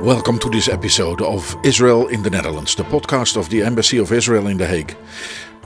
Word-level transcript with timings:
Welcome 0.00 0.38
to 0.38 0.48
this 0.48 0.66
episode 0.66 1.20
of 1.20 1.54
Israel 1.62 2.08
in 2.08 2.22
the 2.22 2.30
Netherlands, 2.30 2.74
the 2.74 2.84
podcast 2.84 3.36
of 3.36 3.50
the 3.50 3.60
Embassy 3.60 3.98
of 3.98 4.12
Israel 4.12 4.46
in 4.46 4.56
The 4.56 4.66
Hague. 4.66 4.96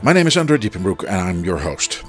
My 0.02 0.12
name 0.12 0.26
is 0.26 0.36
Andre 0.36 0.58
Diepenbroek 0.58 1.04
and 1.04 1.20
I'm 1.20 1.44
your 1.44 1.58
host. 1.58 2.02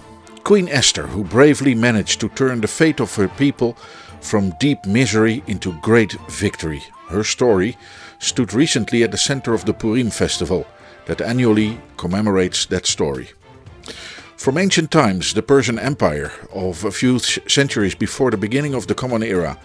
Queen 0.43 0.67
Esther, 0.67 1.05
who 1.05 1.23
bravely 1.23 1.75
managed 1.75 2.19
to 2.21 2.29
turn 2.29 2.61
the 2.61 2.67
fate 2.67 2.99
of 2.99 3.13
her 3.13 3.27
people 3.27 3.73
from 4.21 4.55
deep 4.59 4.83
misery 4.87 5.43
into 5.45 5.79
great 5.81 6.13
victory. 6.27 6.81
Her 7.09 7.23
story 7.23 7.77
stood 8.17 8.55
recently 8.55 9.03
at 9.03 9.11
the 9.11 9.19
center 9.19 9.53
of 9.53 9.65
the 9.65 9.73
Purim 9.75 10.09
festival 10.09 10.65
that 11.05 11.21
annually 11.21 11.79
commemorates 11.95 12.65
that 12.65 12.87
story. 12.87 13.29
From 14.37 14.57
ancient 14.57 14.91
times, 14.91 15.33
the 15.33 15.41
Persian 15.41 15.79
Empire 15.79 16.31
of 16.53 16.83
a 16.83 16.91
few 16.91 17.19
centuries 17.19 17.95
before 17.95 18.29
the 18.29 18.37
beginning 18.37 18.75
of 18.75 18.85
the 18.85 18.93
Common 18.93 19.23
Era, 19.23 19.57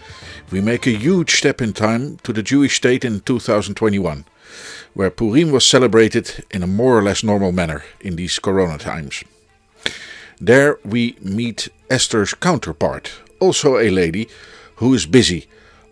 we 0.51 0.61
make 0.61 0.87
a 0.87 0.97
huge 0.97 1.35
step 1.35 1.61
in 1.61 1.73
time 1.73 2.17
to 2.23 2.33
the 2.33 2.43
Jewish 2.43 2.77
state 2.77 3.05
in 3.05 3.21
2021, 3.21 4.25
where 4.95 5.11
Purim 5.11 5.51
was 5.51 5.67
celebrated 5.67 6.45
in 6.51 6.63
a 6.63 6.69
more 6.69 6.97
or 6.97 7.03
less 7.03 7.23
normal 7.23 7.53
manner 7.53 7.85
in 8.01 8.17
these 8.17 8.39
corona 8.39 8.79
times. 8.79 9.23
There 10.41 10.79
we 10.85 11.17
meet 11.21 11.69
Esther's 11.91 12.33
counterpart, 12.33 13.13
also 13.41 13.77
a 13.77 13.91
lady 13.91 14.29
who 14.77 14.95
is 14.95 15.05
busy, 15.05 15.47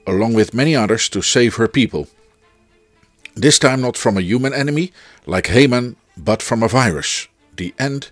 along 0.07 0.33
with 0.33 0.55
many 0.55 0.75
others, 0.75 1.11
to 1.11 1.21
save 1.21 1.57
her 1.57 1.69
people. 1.69 2.07
This 3.35 3.59
time 3.59 3.83
not 3.83 3.97
from 3.97 4.17
a 4.17 4.23
human 4.23 4.55
enemy 4.55 4.93
like 5.27 5.49
Haman, 5.49 5.97
but 6.17 6.43
from 6.43 6.63
a 6.63 6.69
virus. 6.69 7.29
The 7.55 7.75
end 7.79 8.11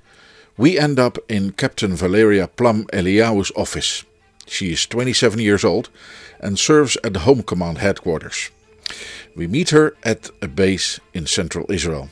we 0.59 0.79
end 0.79 0.99
up 0.99 1.19
in 1.29 1.53
Captain 1.53 1.95
Valeria 1.95 2.49
Plum 2.49 2.87
Eliyahu's 2.93 3.53
office. 3.57 4.05
She 4.47 4.73
is 4.73 4.87
27 4.87 5.39
years 5.39 5.65
old 5.65 5.91
and 6.41 6.59
serves 6.59 6.97
at 7.05 7.13
the 7.13 7.21
Home 7.21 7.43
Command 7.43 7.79
headquarters. 7.79 8.51
We 9.35 9.47
meet 9.47 9.71
her 9.71 9.95
at 10.03 10.31
a 10.41 10.49
base 10.49 11.01
in 11.13 11.27
central 11.27 11.67
Israel. 11.71 12.09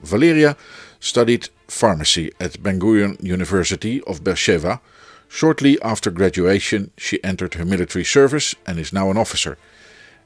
Valeria 0.00 0.56
studied 1.00 1.48
pharmacy 1.66 2.32
at 2.38 2.62
Ben 2.62 2.78
Gurion 2.78 3.20
University 3.22 4.02
of 4.02 4.22
Beersheba. 4.22 4.80
Shortly 5.28 5.80
after 5.82 6.10
graduation, 6.10 6.92
she 6.96 7.22
entered 7.24 7.54
her 7.54 7.64
military 7.64 8.04
service 8.04 8.54
and 8.66 8.78
is 8.78 8.92
now 8.92 9.10
an 9.10 9.16
officer, 9.16 9.58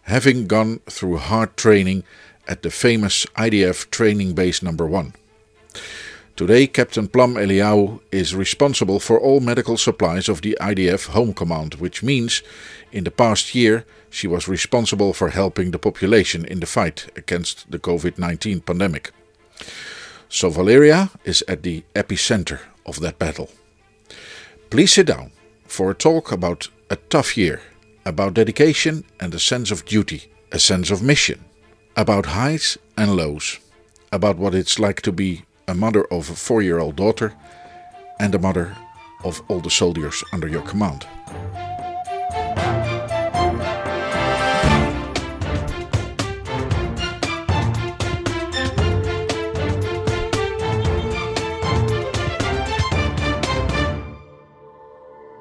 having 0.02 0.46
gone 0.46 0.80
through 0.91 1.16
hard 1.16 1.56
training 1.56 2.02
at 2.46 2.62
the 2.62 2.70
famous 2.70 3.24
IDF 3.36 3.91
training 3.91 4.34
base 4.34 4.62
number 4.62 4.86
1. 4.86 5.14
Today, 6.39 6.69
Captain 6.69 7.08
Plum 7.08 7.34
Eliyahu 7.34 7.98
is 8.12 8.33
responsible 8.33 9.00
for 9.00 9.19
all 9.19 9.41
medical 9.41 9.77
supplies 9.77 10.28
of 10.28 10.41
the 10.41 10.56
IDF 10.61 11.08
Home 11.08 11.34
Command, 11.34 11.75
which 11.81 12.05
means 12.05 12.44
in 12.92 13.03
the 13.03 13.11
past 13.11 13.56
year 13.56 13.84
she 14.08 14.28
was 14.28 14.47
responsible 14.47 15.12
for 15.12 15.31
helping 15.31 15.72
the 15.72 15.81
population 15.81 16.44
in 16.44 16.61
the 16.61 16.66
fight 16.66 17.09
against 17.16 17.69
the 17.72 17.81
COVID 17.81 18.19
19 18.19 18.61
pandemic. 18.61 19.11
So, 20.28 20.48
Valeria 20.48 21.11
is 21.25 21.42
at 21.48 21.64
the 21.64 21.83
epicenter 21.97 22.61
of 22.86 23.00
that 23.00 23.19
battle. 23.19 23.50
Please 24.70 24.92
sit 24.92 25.09
down 25.09 25.33
for 25.66 25.91
a 25.91 25.94
talk 25.94 26.31
about 26.31 26.69
a 26.89 26.94
tough 27.11 27.36
year, 27.36 27.62
about 28.06 28.34
dedication 28.34 29.03
and 29.19 29.34
a 29.34 29.41
sense 29.41 29.72
of 29.72 29.84
duty, 29.86 30.31
a 30.53 30.61
sense 30.61 30.92
of 30.92 31.03
mission, 31.03 31.44
about 31.97 32.27
highs 32.27 32.78
and 32.97 33.16
lows, 33.16 33.59
about 34.12 34.39
what 34.39 34.55
it's 34.55 34.78
like 34.78 35.03
to 35.03 35.11
be 35.11 35.42
a 35.69 35.74
mother 35.74 36.05
of 36.11 36.30
a 36.30 36.34
four 36.34 36.62
year 36.62 36.78
old 36.78 36.97
daughter, 36.97 37.34
and 38.19 38.34
a 38.34 38.38
mother 38.38 38.74
of 39.22 39.42
all 39.48 39.61
the 39.61 39.70
soldiers 39.70 40.25
under 40.32 40.48
your 40.48 40.62
command. 40.62 41.06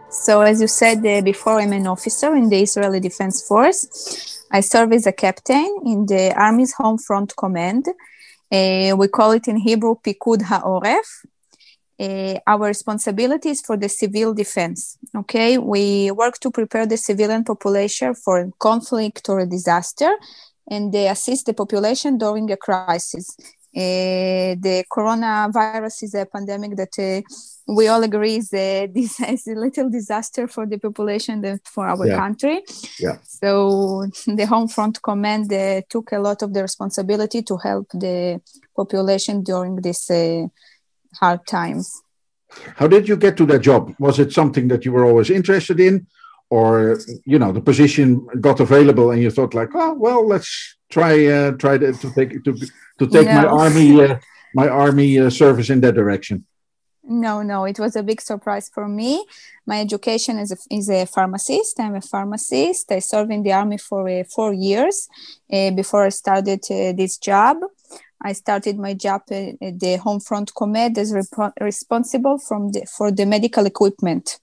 So, 0.10 0.42
as 0.42 0.60
you 0.60 0.68
said 0.68 1.06
uh, 1.06 1.22
before, 1.22 1.62
I'm 1.62 1.72
an 1.72 1.88
officer 1.88 2.36
in 2.36 2.50
the 2.50 2.62
Israeli 2.62 3.00
Defense 3.00 3.48
Force. 3.48 4.44
I 4.52 4.60
serve 4.60 4.92
as 4.92 5.08
a 5.08 5.14
captain 5.14 5.80
in 5.86 6.06
the 6.06 6.34
Army's 6.38 6.74
Home 6.74 6.98
Front 6.98 7.34
Command, 7.38 7.88
uh, 8.52 8.96
we 8.98 9.08
call 9.08 9.32
it 9.32 9.48
in 9.48 9.58
Hebrew 9.58 9.96
Pikud 9.96 10.42
HaOref. 10.42 11.26
Uh, 12.00 12.40
our 12.46 12.68
responsibility 12.68 13.50
is 13.50 13.62
for 13.62 13.76
the 13.76 13.90
civil 13.90 14.34
defense. 14.34 14.98
Okay, 15.16 15.58
we 15.58 16.12
work 16.12 16.38
to 16.40 16.52
prepare 16.52 16.86
the 16.86 16.98
civilian 16.98 17.44
population 17.44 18.14
for 18.14 18.52
conflict 18.60 19.28
or 19.30 19.40
a 19.40 19.46
disaster, 19.48 20.12
and 20.70 20.94
they 20.94 21.08
assist 21.10 21.48
the 21.48 21.54
population 21.54 22.18
during 22.18 22.52
a 22.52 22.58
crisis. 22.58 23.36
Uh, 23.76 24.56
the 24.60 24.84
coronavirus 24.92 26.04
is 26.04 26.14
a 26.14 26.26
pandemic 26.26 26.76
that 26.78 27.24
we 27.68 27.88
all 27.88 28.02
agree 28.04 28.38
is 28.38 28.54
a, 28.54 28.88
this 28.94 29.20
is 29.20 29.48
a 29.48 29.56
little 29.56 29.90
disaster 29.90 30.48
for 30.48 30.66
the 30.66 30.78
population 30.78 31.44
and 31.44 31.60
for 31.66 31.88
our 31.88 32.08
Yeah. 32.08 32.16
country. 32.16 32.64
Yeah. 33.00 33.18
So 33.24 34.06
the 34.28 34.46
Home 34.46 34.68
Front 34.68 35.02
Command 35.02 35.52
uh, 35.52 35.82
took 35.90 36.12
a 36.12 36.20
lot 36.20 36.42
of 36.42 36.54
the 36.54 36.62
responsibility 36.62 37.42
to 37.44 37.58
help 37.58 37.88
the 37.94 38.42
population 38.76 39.44
during 39.44 39.76
this 39.78 40.10
uh, 40.10 40.48
hard 41.20 41.46
times. 41.46 42.02
How 42.76 42.88
did 42.88 43.08
you 43.10 43.18
get 43.18 43.36
to 43.38 43.46
that 43.48 43.60
job? 43.60 43.94
Was 44.00 44.20
it 44.20 44.32
something 44.32 44.70
that 44.70 44.86
you 44.86 44.94
were 44.94 45.06
always 45.06 45.30
interested 45.30 45.80
in, 45.80 46.08
or 46.50 46.98
you 47.26 47.38
know 47.38 47.52
the 47.52 47.60
position 47.62 48.26
got 48.40 48.62
available 48.62 49.12
and 49.12 49.22
you 49.22 49.30
thought 49.30 49.54
like, 49.54 49.72
oh 49.76 49.94
well, 49.94 50.26
let's 50.26 50.78
try 50.90 51.26
uh, 51.28 51.52
try 51.52 51.78
to, 51.78 51.92
to 51.92 52.14
take 52.16 52.42
to 52.46 52.56
to 53.00 53.08
take 53.08 53.28
my 53.28 53.46
army 53.46 54.02
uh, 54.02 54.18
my 54.56 54.70
army 54.70 55.20
uh, 55.20 55.30
service 55.30 55.70
in 55.70 55.82
that 55.82 55.96
direction? 55.96 56.46
No, 57.10 57.42
no, 57.42 57.64
it 57.64 57.80
was 57.80 57.96
a 57.96 58.04
big 58.04 58.20
surprise 58.20 58.70
for 58.70 58.88
me. 58.88 59.26
My 59.66 59.80
education 59.80 60.38
is 60.40 60.52
a, 60.52 60.58
is 60.70 60.90
a 60.90 61.06
pharmacist. 61.06 61.80
I'm 61.80 61.96
a 61.96 62.02
pharmacist. 62.02 62.92
I 62.92 63.00
served 63.00 63.32
in 63.32 63.44
the 63.44 63.54
army 63.54 63.78
for 63.78 64.10
uh, 64.10 64.24
four 64.26 64.52
years 64.54 65.08
uh, 65.52 65.72
before 65.72 66.04
I 66.04 66.10
started 66.10 66.60
uh, 66.70 66.92
this 66.92 67.18
job. 67.18 67.60
I 68.22 68.34
started 68.34 68.78
my 68.78 68.94
job 68.94 69.22
uh, 69.32 69.52
at 69.62 69.80
the 69.80 69.98
Home 70.04 70.20
Front 70.20 70.54
Command 70.54 70.98
as 70.98 71.14
repo- 71.14 71.54
responsible 71.62 72.40
from 72.40 72.74
the, 72.74 72.86
for 72.86 73.10
the 73.10 73.26
medical 73.26 73.66
equipment. 73.66 74.40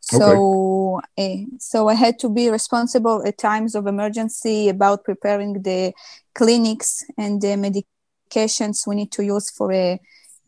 So, 0.00 1.00
uh, 1.16 1.36
so 1.58 1.88
I 1.88 1.94
had 1.94 2.18
to 2.20 2.28
be 2.28 2.50
responsible 2.50 3.22
at 3.26 3.38
times 3.38 3.74
of 3.74 3.86
emergency 3.86 4.68
about 4.68 5.04
preparing 5.04 5.62
the 5.62 5.92
clinics 6.34 7.04
and 7.16 7.40
the 7.40 7.56
medications 7.56 8.86
we 8.86 8.96
need 8.96 9.12
to 9.12 9.24
use 9.24 9.50
for 9.50 9.72
a 9.72 10.00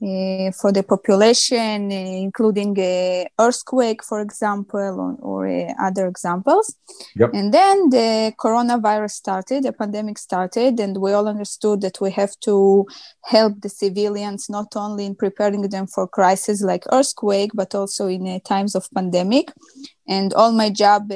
uh, 0.03 0.51
for 0.53 0.73
the 0.73 0.83
population, 0.83 1.93
uh, 1.93 1.95
including 1.95 2.79
uh, 2.79 3.25
earthquake, 3.39 4.03
for 4.03 4.21
example, 4.21 5.19
or, 5.23 5.45
or 5.45 5.49
uh, 5.49 5.73
other 5.81 6.07
examples. 6.07 6.75
Yep. 7.17 7.31
And 7.35 7.53
then 7.53 7.91
the 7.91 8.33
coronavirus 8.39 9.11
started, 9.11 9.65
the 9.65 9.73
pandemic 9.73 10.19
started, 10.19 10.81
and 10.81 10.97
we 10.97 11.13
all 11.13 11.29
understood 11.29 11.83
that 11.83 12.01
we 12.01 12.11
have 12.13 12.39
to 12.41 12.87
help 13.25 13.61
the 13.61 13.69
civilians 13.69 14.49
not 14.49 14.75
only 14.75 15.05
in 15.05 15.15
preparing 15.15 15.63
them 15.63 15.87
for 15.87 16.09
crises 16.09 16.63
like 16.63 16.85
earthquake, 16.93 17.51
but 17.55 17.75
also 17.75 18.07
in 18.07 18.27
uh, 18.27 18.39
times 18.45 18.75
of 18.75 18.89
pandemic. 18.95 19.53
And 20.09 20.33
all 20.35 20.53
my 20.53 20.71
job 20.71 21.13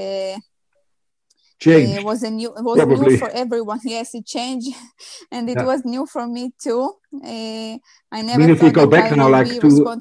Change. 1.60 1.98
it 1.98 2.04
was 2.04 2.22
a 2.22 2.30
new 2.30 2.48
it 2.54 2.62
was 2.62 2.76
Probably. 2.78 3.12
new 3.12 3.16
for 3.18 3.30
everyone 3.30 3.80
yes 3.96 4.14
it 4.14 4.26
changed 4.26 4.74
and 5.32 5.48
it 5.48 5.56
Yeah. 5.56 5.64
was 5.64 5.84
new 5.84 6.04
for 6.06 6.26
me 6.26 6.52
too 6.62 6.82
uh, 7.24 7.74
i 8.16 8.22
never 8.22 8.40
mean, 8.40 8.50
if 8.50 8.62
we 8.62 8.70
go 8.70 8.86
back 8.86 9.12
I 9.12 9.16
now, 9.16 9.28
like 9.30 9.48
to- 9.60 10.00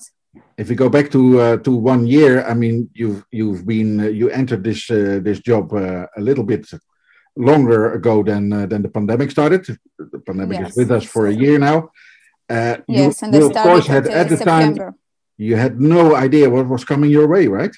if 0.58 0.70
we 0.70 0.76
go 0.76 0.90
back 0.90 1.12
to 1.12 1.22
uh, 1.40 1.58
to 1.58 1.72
one 1.94 2.08
year, 2.08 2.44
I 2.52 2.54
mean, 2.56 2.90
you've 2.94 3.24
you've 3.32 3.64
been 3.74 4.00
uh, 4.00 4.04
you 4.20 4.30
entered 4.30 4.64
this 4.64 4.90
uh, 4.90 5.20
this 5.28 5.40
job 5.50 5.72
uh, 5.74 6.06
a 6.20 6.22
little 6.22 6.44
bit 6.44 6.64
longer 7.36 7.94
ago 7.94 8.24
than 8.24 8.52
uh, 8.52 8.66
than 8.66 8.82
the 8.82 8.90
pandemic 8.90 9.30
started. 9.32 9.62
The 10.14 10.20
pandemic 10.28 10.60
Yes. 10.60 10.72
is 10.72 10.78
with 10.78 10.92
us 10.92 11.06
for 11.06 11.28
a 11.28 11.34
year 11.44 11.58
now. 11.60 11.78
Uh, 12.50 12.78
yes 12.88 13.22
you, 13.22 13.26
and 13.28 13.36
you 13.36 13.46
of 13.50 13.54
course 13.68 13.86
had 13.88 14.06
at, 14.08 14.14
at 14.22 14.30
the 14.30 14.44
time 14.52 14.72
you 15.38 15.56
had 15.56 15.80
no 15.80 16.16
idea 16.26 16.50
what 16.50 16.68
was 16.68 16.84
coming 16.86 17.10
your 17.12 17.28
way, 17.28 17.48
right? 17.48 17.76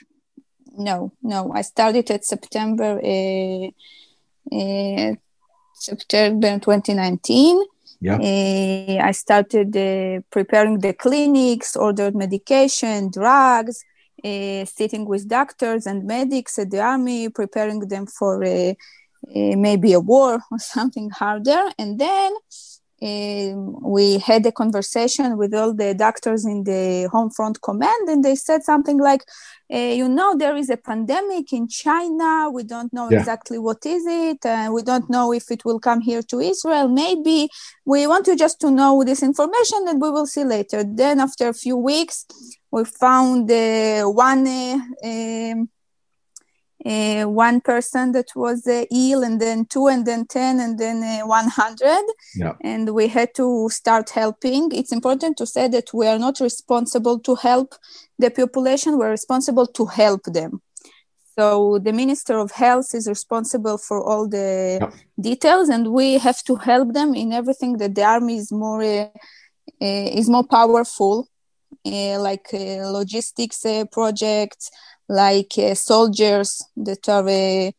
No 0.77 1.11
no 1.21 1.51
i 1.53 1.61
started 1.61 2.09
at 2.11 2.25
september 2.25 2.99
uh, 3.03 3.67
uh, 4.55 5.15
september 5.73 6.59
2019 6.59 7.65
Yeah. 8.01 8.17
Uh, 8.17 9.01
I 9.09 9.11
started 9.13 9.75
uh, 9.75 10.21
preparing 10.29 10.79
the 10.79 10.93
clinics, 10.93 11.75
ordered 11.75 12.13
medication, 12.15 13.09
drugs, 13.09 13.83
uh, 14.23 14.65
sitting 14.65 15.05
with 15.05 15.27
doctors 15.27 15.85
and 15.85 16.05
medics 16.05 16.59
at 16.59 16.71
the 16.71 16.81
army, 16.81 17.29
preparing 17.29 17.79
them 17.87 18.05
for 18.05 18.43
uh, 18.43 18.73
uh, 19.35 19.55
maybe 19.55 19.93
a 19.93 19.99
war 19.99 20.39
or 20.51 20.59
something 20.75 21.09
harder. 21.09 21.71
And 21.77 21.99
then 21.99 22.33
um, 23.05 23.77
we 23.81 24.17
had 24.17 24.45
a 24.45 24.51
conversation 24.51 25.37
with 25.37 25.53
all 25.53 25.73
the 25.73 25.93
doctors 25.93 26.45
in 26.45 26.63
the 26.63 27.07
home 27.11 27.29
front 27.29 27.61
command 27.61 28.09
and 28.09 28.23
they 28.25 28.35
said 28.35 28.63
something 28.63 28.97
like 28.97 29.23
uh, 29.71 29.77
you 29.99 30.07
know 30.07 30.35
there 30.35 30.55
is 30.55 30.69
a 30.69 30.77
pandemic 30.77 31.53
in 31.53 31.67
china. 31.67 32.49
We 32.49 32.63
don't 32.63 32.91
know 32.93 33.09
yeah. 33.09 33.19
exactly 33.19 33.59
what 33.59 33.85
is 33.85 34.03
it 34.07 34.45
and 34.45 34.73
we 34.73 34.81
don't 34.81 35.09
know 35.09 35.33
if 35.33 35.51
it 35.51 35.65
will 35.65 35.79
come 35.79 36.01
here 36.01 36.23
to 36.23 36.39
israel. 36.39 36.87
Maybe 36.87 37.49
we 37.85 38.07
want 38.07 38.27
you 38.27 38.35
just 38.35 38.59
to 38.61 38.71
know 38.71 39.03
this 39.03 39.21
information 39.21 39.87
and 39.87 40.01
we 40.01 40.09
will 40.09 40.27
see 40.27 40.43
later. 40.43 40.83
Then 40.83 41.19
after 41.19 41.49
a 41.49 41.53
few 41.53 41.77
weeks 41.77 42.25
we 42.71 42.85
found 42.85 43.51
uh, 43.51 44.03
one 44.05 44.47
uh, 44.47 44.79
um, 45.03 45.69
uh, 46.85 47.23
one 47.23 47.59
person 47.61 48.11
that 48.11 48.27
was 48.35 48.67
uh, 48.67 48.85
ill 48.91 49.23
and 49.23 49.41
then 49.41 49.65
two 49.65 49.87
and 49.87 50.05
then 50.05 50.25
10 50.27 50.59
and 50.59 50.77
then 50.77 51.01
uh, 51.03 51.25
100 51.25 52.03
yeah. 52.35 52.53
and 52.61 52.93
we 52.93 53.07
had 53.07 53.33
to 53.33 53.67
start 53.69 54.11
helping 54.11 54.71
it's 54.71 54.91
important 54.91 55.35
to 55.35 55.47
say 55.47 55.67
that 55.67 55.91
we 55.93 56.05
are 56.05 56.19
not 56.19 56.39
responsible 56.39 57.19
to 57.19 57.35
help 57.35 57.73
the 58.19 58.29
population 58.29 58.99
we're 58.99 59.09
responsible 59.09 59.65
to 59.65 59.85
help 59.85 60.23
them 60.25 60.61
so 61.37 61.79
the 61.79 61.91
minister 61.91 62.37
of 62.37 62.51
health 62.51 62.93
is 62.93 63.07
responsible 63.07 63.77
for 63.77 64.03
all 64.03 64.27
the 64.27 64.77
yeah. 64.79 64.91
details 65.19 65.69
and 65.69 65.91
we 65.91 66.19
have 66.19 66.43
to 66.43 66.55
help 66.55 66.93
them 66.93 67.15
in 67.15 67.33
everything 67.33 67.77
that 67.77 67.95
the 67.95 68.03
army 68.03 68.37
is 68.37 68.51
more 68.51 68.83
uh, 68.83 69.07
uh, 69.81 70.09
is 70.19 70.29
more 70.29 70.45
powerful 70.45 71.27
uh, 71.85 72.19
like 72.19 72.47
logistics 72.53 73.65
projects 73.91 74.69
like 75.07 75.53
uh, 75.57 75.75
soldiers 75.75 76.63
that 76.75 77.07
are 77.09 77.27
uh, 77.27 77.71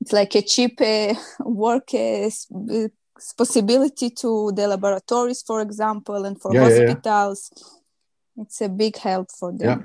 it's 0.00 0.12
like 0.12 0.34
a 0.34 0.42
cheap 0.42 0.80
uh, 0.80 1.14
work 1.40 1.94
uh, 1.94 2.26
uh, 2.28 2.88
possibility 3.36 4.10
to 4.10 4.52
the 4.54 4.68
laboratories 4.68 5.42
for 5.42 5.60
example 5.60 6.24
and 6.24 6.40
for 6.40 6.54
yeah, 6.54 6.62
hospitals 6.62 7.50
yeah, 7.56 7.62
yeah. 8.36 8.42
it's 8.42 8.60
a 8.60 8.68
big 8.68 8.96
help 8.96 9.28
for 9.32 9.52
them. 9.52 9.68
Yeah. 9.68 9.78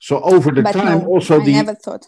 So 0.00 0.20
over 0.22 0.50
the 0.50 0.62
but 0.62 0.72
time 0.72 1.00
no, 1.00 1.06
also 1.06 1.40
I 1.40 1.44
the 1.44 1.52
never 1.52 1.74
thought. 1.74 2.06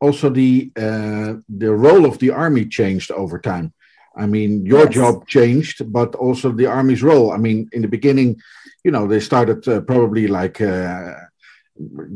also 0.00 0.28
the 0.30 0.72
uh, 0.76 1.34
the 1.48 1.72
role 1.72 2.04
of 2.04 2.18
the 2.18 2.30
army 2.30 2.66
changed 2.66 3.10
over 3.12 3.38
time. 3.38 3.72
I 4.16 4.26
mean 4.26 4.66
your 4.66 4.84
yes. 4.84 4.94
job 4.94 5.28
changed 5.28 5.92
but 5.92 6.14
also 6.16 6.50
the 6.50 6.66
army's 6.66 7.02
role. 7.02 7.30
I 7.30 7.36
mean 7.36 7.68
in 7.72 7.82
the 7.82 7.88
beginning 7.88 8.40
you 8.82 8.90
know 8.90 9.06
they 9.06 9.20
started 9.20 9.62
probably 9.86 10.26
like 10.26 10.60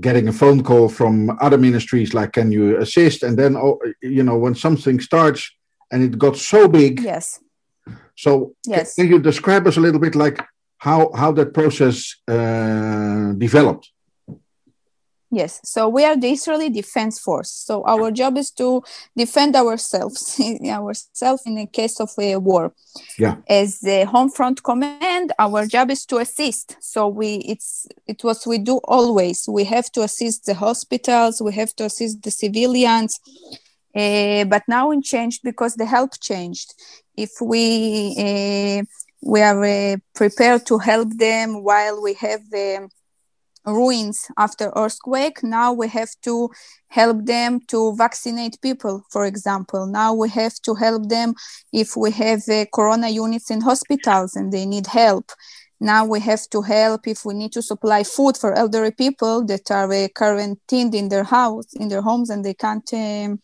getting 0.00 0.28
a 0.28 0.32
phone 0.32 0.62
call 0.62 0.88
from 0.88 1.36
other 1.40 1.58
ministries 1.58 2.14
like 2.14 2.32
can 2.32 2.50
you 2.50 2.78
assist? 2.78 3.22
And 3.22 3.38
then 3.38 3.56
oh, 3.56 3.78
you 4.00 4.22
know 4.22 4.36
when 4.36 4.54
something 4.54 5.00
starts 5.00 5.50
and 5.92 6.02
it 6.02 6.18
got 6.18 6.36
so 6.36 6.66
big 6.66 7.00
yes. 7.00 7.38
so 8.16 8.54
yes. 8.66 8.94
can 8.94 9.08
you 9.08 9.18
describe 9.18 9.66
us 9.66 9.76
a 9.76 9.80
little 9.80 10.00
bit 10.00 10.14
like 10.14 10.42
how 10.78 11.12
how 11.14 11.30
that 11.32 11.54
process 11.54 12.16
uh, 12.26 13.32
developed 13.38 13.91
Yes, 15.34 15.60
so 15.64 15.88
we 15.88 16.04
are 16.04 16.14
the 16.14 16.30
Israeli 16.30 16.68
Defense 16.68 17.18
Force. 17.18 17.50
So 17.50 17.82
our 17.86 18.10
job 18.10 18.36
is 18.36 18.50
to 18.50 18.82
defend 19.16 19.56
ourselves, 19.56 20.38
ourselves 20.66 21.42
in 21.46 21.54
the 21.54 21.66
case 21.66 22.00
of 22.00 22.10
a 22.18 22.36
war. 22.36 22.74
Yeah. 23.18 23.36
As 23.48 23.80
the 23.80 24.04
home 24.04 24.28
front 24.28 24.62
command, 24.62 25.32
our 25.38 25.64
job 25.64 25.90
is 25.90 26.04
to 26.06 26.18
assist. 26.18 26.76
So 26.80 27.08
we 27.08 27.36
it's 27.48 27.86
it 28.06 28.22
was 28.22 28.46
we 28.46 28.58
do 28.58 28.76
always. 28.84 29.48
We 29.48 29.64
have 29.64 29.90
to 29.92 30.02
assist 30.02 30.44
the 30.44 30.52
hospitals. 30.52 31.40
We 31.40 31.54
have 31.54 31.74
to 31.76 31.86
assist 31.86 32.22
the 32.22 32.30
civilians. 32.30 33.18
Uh, 33.96 34.44
but 34.44 34.64
now 34.68 34.90
it 34.90 35.02
changed 35.02 35.40
because 35.44 35.76
the 35.76 35.86
help 35.86 36.12
changed. 36.20 36.74
If 37.16 37.30
we 37.40 38.16
uh, 38.18 38.84
we 39.22 39.40
are 39.40 39.64
uh, 39.64 39.96
prepared 40.14 40.66
to 40.66 40.76
help 40.76 41.08
them 41.16 41.64
while 41.64 42.02
we 42.02 42.12
have 42.14 42.42
um, 42.52 42.90
ruins 43.66 44.26
after 44.38 44.72
earthquake. 44.76 45.42
Now 45.42 45.72
we 45.72 45.88
have 45.88 46.10
to 46.22 46.50
help 46.88 47.24
them 47.26 47.60
to 47.68 47.94
vaccinate 47.96 48.60
people 48.60 49.04
for 49.10 49.26
example. 49.26 49.86
Now 49.86 50.12
we 50.14 50.28
have 50.30 50.54
to 50.62 50.74
help 50.74 51.08
them 51.08 51.34
if 51.72 51.96
we 51.96 52.10
have 52.12 52.42
uh, 52.48 52.66
corona 52.74 53.08
units 53.08 53.50
in 53.50 53.60
hospitals 53.60 54.36
and 54.36 54.52
they 54.52 54.66
need 54.66 54.86
help. 54.86 55.30
Now 55.80 56.04
we 56.04 56.20
have 56.20 56.48
to 56.50 56.62
help 56.62 57.08
if 57.08 57.24
we 57.24 57.34
need 57.34 57.52
to 57.52 57.62
supply 57.62 58.04
food 58.04 58.36
for 58.36 58.52
elderly 58.54 58.92
people 58.92 59.44
that 59.46 59.70
are 59.70 59.92
uh, 59.92 60.08
quarantined 60.14 60.94
in 60.94 61.08
their 61.08 61.24
house 61.24 61.74
in 61.74 61.88
their 61.88 62.02
homes 62.02 62.30
and 62.30 62.44
they 62.44 62.54
can't 62.54 62.88
um, 62.94 63.40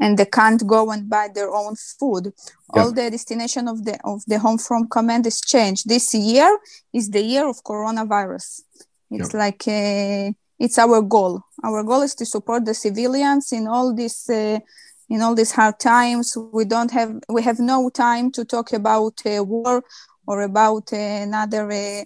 and 0.00 0.18
they 0.18 0.24
can't 0.24 0.66
go 0.66 0.90
and 0.90 1.08
buy 1.08 1.28
their 1.32 1.50
own 1.50 1.76
food. 1.76 2.32
Yeah. 2.74 2.82
All 2.82 2.92
the 2.92 3.10
destination 3.10 3.68
of 3.68 3.84
the 3.84 3.98
of 4.04 4.22
the 4.26 4.38
home 4.38 4.58
front 4.58 4.90
command 4.90 5.26
is 5.26 5.40
changed. 5.40 5.88
This 5.88 6.14
year 6.14 6.58
is 6.92 7.10
the 7.10 7.22
year 7.22 7.46
of 7.48 7.62
coronavirus. 7.62 8.62
It's 9.10 9.34
yeah. 9.34 9.38
like 9.38 9.68
a, 9.68 10.34
it's 10.58 10.78
our 10.78 11.02
goal. 11.02 11.42
Our 11.62 11.82
goal 11.84 12.02
is 12.02 12.14
to 12.16 12.24
support 12.24 12.64
the 12.64 12.74
civilians 12.74 13.52
in 13.52 13.66
all 13.68 13.94
this. 13.94 14.28
Uh, 14.28 14.60
in 15.08 15.22
all 15.22 15.34
these 15.34 15.50
hard 15.50 15.80
times, 15.80 16.36
we 16.52 16.64
don't 16.64 16.92
have 16.92 17.12
we 17.28 17.42
have 17.42 17.58
no 17.58 17.90
time 17.90 18.30
to 18.30 18.44
talk 18.44 18.72
about 18.72 19.20
uh, 19.26 19.42
war 19.42 19.82
or 20.24 20.42
about 20.42 20.92
uh, 20.92 20.96
another 20.96 21.68
uh, 21.68 22.02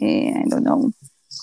uh, 0.00 0.40
I 0.40 0.44
don't 0.48 0.64
know 0.64 0.92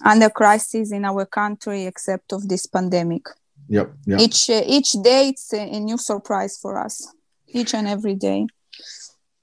under 0.04 0.30
crisis 0.30 0.92
in 0.92 1.06
our 1.06 1.26
country 1.26 1.86
except 1.86 2.34
of 2.34 2.48
this 2.48 2.66
pandemic. 2.66 3.28
Yep. 3.69 3.94
yep. 4.07 4.19
Each 4.19 4.50
uh, 4.50 4.63
each 4.66 4.92
day 5.04 5.30
it's 5.30 5.54
a, 5.54 5.62
a, 5.62 5.80
new 5.80 5.98
surprise 5.98 6.57
for 6.57 6.83
us, 6.83 7.13
each 7.48 7.75
and 7.75 7.88
every 7.88 8.16
day. 8.16 8.48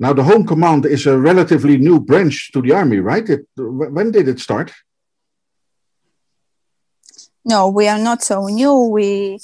Now 0.00 0.12
the 0.12 0.24
Home 0.24 0.44
Command 0.44 0.84
is 0.84 1.06
a 1.06 1.16
relatively 1.16 1.78
new 1.78 2.00
branch 2.00 2.50
to 2.52 2.60
the 2.60 2.72
army, 2.72 2.98
right? 2.98 3.28
It, 3.28 3.46
when 3.56 4.10
did 4.10 4.26
it 4.26 4.40
start? 4.40 4.72
No, 7.44 7.68
we 7.68 7.86
are 7.86 7.98
not 7.98 8.24
so 8.24 8.46
new. 8.48 8.74
We 8.90 9.38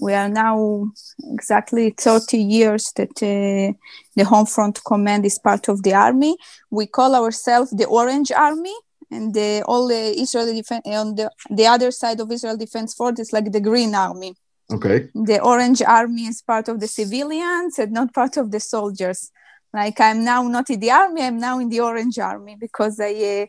we 0.00 0.12
are 0.14 0.28
now 0.28 0.90
exactly 1.32 1.90
30 1.90 2.38
years 2.38 2.92
that 2.96 3.22
uh, 3.22 3.72
the 4.16 4.24
Home 4.24 4.46
Front 4.46 4.82
Command 4.84 5.24
is 5.24 5.38
part 5.38 5.68
of 5.68 5.84
the 5.84 5.94
army. 5.94 6.36
We 6.70 6.86
call 6.86 7.14
ourselves 7.14 7.70
the 7.70 7.86
Orange 7.86 8.32
Army 8.32 8.74
and 9.14 9.34
the, 9.34 9.62
all 9.66 9.88
the 9.88 10.04
Israeli 10.24 10.54
defense 10.54 10.82
on 10.86 11.14
the, 11.14 11.30
the 11.50 11.66
other 11.66 11.90
side 11.90 12.20
of 12.20 12.30
Israel 12.30 12.56
Defense 12.56 12.94
Force 12.94 13.20
is 13.20 13.32
like 13.32 13.50
the 13.52 13.60
Green 13.60 13.94
Army. 13.94 14.34
Okay. 14.72 15.08
The 15.14 15.40
Orange 15.40 15.82
Army 15.82 16.26
is 16.26 16.42
part 16.42 16.68
of 16.68 16.80
the 16.80 16.88
civilians 16.88 17.78
and 17.78 17.92
not 17.92 18.12
part 18.12 18.36
of 18.36 18.50
the 18.50 18.60
soldiers. 18.60 19.30
Like 19.72 20.00
I'm 20.00 20.24
now 20.24 20.42
not 20.48 20.70
in 20.70 20.80
the 20.80 20.90
army, 20.90 21.22
I'm 21.22 21.38
now 21.38 21.58
in 21.58 21.68
the 21.68 21.80
Orange 21.80 22.18
Army 22.18 22.56
because 22.58 22.98
I, 23.00 23.12
uh, 23.12 23.46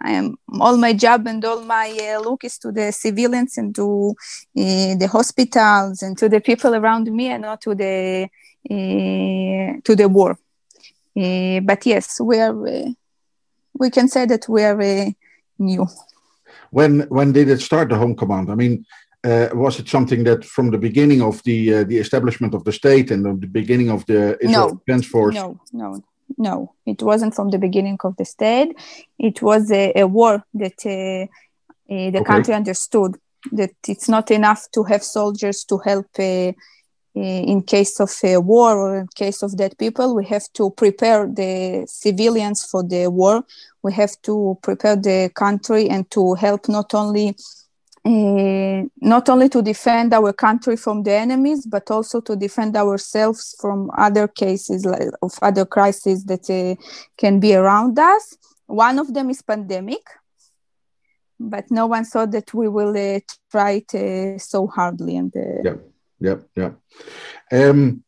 I 0.00 0.12
am 0.12 0.36
all 0.60 0.76
my 0.76 0.92
job 0.92 1.26
and 1.26 1.44
all 1.44 1.62
my 1.62 1.88
uh, 1.90 2.20
look 2.20 2.44
is 2.44 2.58
to 2.58 2.72
the 2.72 2.92
civilians 2.92 3.58
and 3.58 3.74
to 3.74 4.14
uh, 4.58 4.94
the 5.02 5.08
hospitals 5.10 6.02
and 6.02 6.16
to 6.18 6.28
the 6.28 6.40
people 6.40 6.74
around 6.74 7.10
me 7.12 7.28
and 7.28 7.42
not 7.42 7.60
to 7.62 7.74
the 7.74 8.28
uh, 8.70 9.80
to 9.84 9.96
the 9.96 10.08
war. 10.08 10.38
Uh, 11.16 11.60
but 11.60 11.84
yes, 11.86 12.20
we 12.20 12.38
are 12.38 12.66
uh, 12.66 12.88
we 13.78 13.90
can 13.90 14.08
say 14.08 14.26
that 14.26 14.48
we 14.48 14.62
are 14.62 14.80
uh, 14.80 15.10
new. 15.58 15.86
When 16.70 17.00
when 17.08 17.32
did 17.32 17.48
it 17.48 17.60
start 17.60 17.88
the 17.88 17.96
home 17.96 18.16
command? 18.16 18.50
I 18.50 18.54
mean, 18.54 18.84
uh, 19.24 19.48
was 19.52 19.78
it 19.78 19.88
something 19.88 20.24
that 20.24 20.44
from 20.44 20.70
the 20.70 20.78
beginning 20.78 21.22
of 21.22 21.42
the 21.44 21.74
uh, 21.74 21.84
the 21.84 21.98
establishment 21.98 22.54
of 22.54 22.64
the 22.64 22.72
state 22.72 23.10
and 23.10 23.24
the 23.40 23.46
beginning 23.46 23.90
of 23.90 24.04
the 24.06 24.36
Israel 24.40 24.68
no, 24.68 24.82
Defense 24.86 25.06
Force? 25.06 25.34
No, 25.34 25.60
no, 25.72 26.02
no. 26.38 26.74
It 26.84 27.02
wasn't 27.02 27.34
from 27.34 27.50
the 27.50 27.58
beginning 27.58 27.98
of 28.04 28.16
the 28.16 28.24
state. 28.24 28.76
It 29.18 29.42
was 29.42 29.70
a, 29.70 29.92
a 29.96 30.06
war 30.06 30.44
that 30.54 30.78
uh, 30.84 31.24
uh, 31.92 32.10
the 32.10 32.20
okay. 32.20 32.24
country 32.24 32.54
understood 32.54 33.16
that 33.52 33.74
it's 33.86 34.08
not 34.08 34.30
enough 34.30 34.66
to 34.74 34.82
have 34.84 35.02
soldiers 35.02 35.64
to 35.64 35.78
help 35.78 36.06
uh, 36.18 36.52
in 37.16 37.62
case 37.62 37.98
of 37.98 38.10
a 38.24 38.36
war 38.36 38.76
or 38.76 38.98
in 38.98 39.08
case 39.14 39.42
of 39.42 39.56
dead 39.56 39.76
people, 39.78 40.14
we 40.14 40.26
have 40.26 40.52
to 40.52 40.70
prepare 40.70 41.26
the 41.26 41.86
civilians 41.88 42.64
for 42.64 42.82
the 42.82 43.08
war. 43.08 43.42
We 43.82 43.92
have 43.94 44.20
to 44.22 44.58
prepare 44.62 44.96
the 44.96 45.30
country 45.34 45.88
and 45.88 46.10
to 46.10 46.34
help 46.34 46.68
not 46.68 46.94
only 46.94 47.36
uh, 48.04 48.84
not 49.00 49.28
only 49.28 49.48
to 49.48 49.62
defend 49.62 50.14
our 50.14 50.32
country 50.32 50.76
from 50.76 51.02
the 51.02 51.12
enemies, 51.12 51.66
but 51.66 51.90
also 51.90 52.20
to 52.20 52.36
defend 52.36 52.76
ourselves 52.76 53.56
from 53.60 53.90
other 53.96 54.28
cases 54.28 54.84
like, 54.84 55.08
of 55.22 55.32
other 55.42 55.64
crises 55.64 56.24
that 56.24 56.48
uh, 56.50 56.80
can 57.16 57.40
be 57.40 57.54
around 57.54 57.98
us. 57.98 58.36
One 58.66 59.00
of 59.00 59.12
them 59.12 59.30
is 59.30 59.42
pandemic, 59.42 60.02
but 61.40 61.68
no 61.70 61.86
one 61.86 62.04
thought 62.04 62.30
that 62.32 62.54
we 62.54 62.68
will 62.68 62.96
uh, 62.96 63.20
try 63.50 63.82
it 63.92 64.40
so 64.40 64.68
hardly 64.68 65.16
and 65.16 65.32
yeah 65.64 65.74
yeah, 66.20 66.36
yeah. 66.54 66.70
Um, 67.52 68.04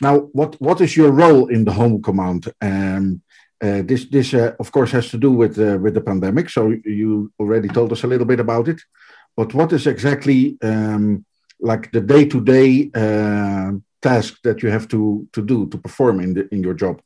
now, 0.00 0.18
what 0.32 0.60
what 0.60 0.80
is 0.80 0.96
your 0.96 1.12
role 1.12 1.48
in 1.48 1.64
the 1.64 1.72
home 1.72 2.02
command? 2.02 2.52
Um, 2.60 3.22
uh, 3.62 3.82
this 3.82 4.06
this 4.06 4.34
uh, 4.34 4.54
of 4.58 4.72
course 4.72 4.90
has 4.90 5.10
to 5.10 5.18
do 5.18 5.30
with 5.30 5.58
uh, 5.58 5.78
with 5.80 5.94
the 5.94 6.00
pandemic. 6.00 6.50
So 6.50 6.74
you 6.84 7.32
already 7.38 7.68
told 7.68 7.92
us 7.92 8.02
a 8.02 8.08
little 8.08 8.26
bit 8.26 8.40
about 8.40 8.68
it, 8.68 8.80
but 9.36 9.54
what 9.54 9.72
is 9.72 9.86
exactly 9.86 10.58
um, 10.62 11.24
like 11.60 11.92
the 11.92 12.00
day 12.00 12.24
to 12.24 12.40
day 12.40 12.90
task 14.00 14.38
that 14.42 14.62
you 14.62 14.70
have 14.70 14.88
to 14.88 15.28
to 15.32 15.42
do 15.42 15.66
to 15.68 15.78
perform 15.78 16.20
in 16.20 16.34
the 16.34 16.48
in 16.52 16.62
your 16.62 16.74
job? 16.74 17.00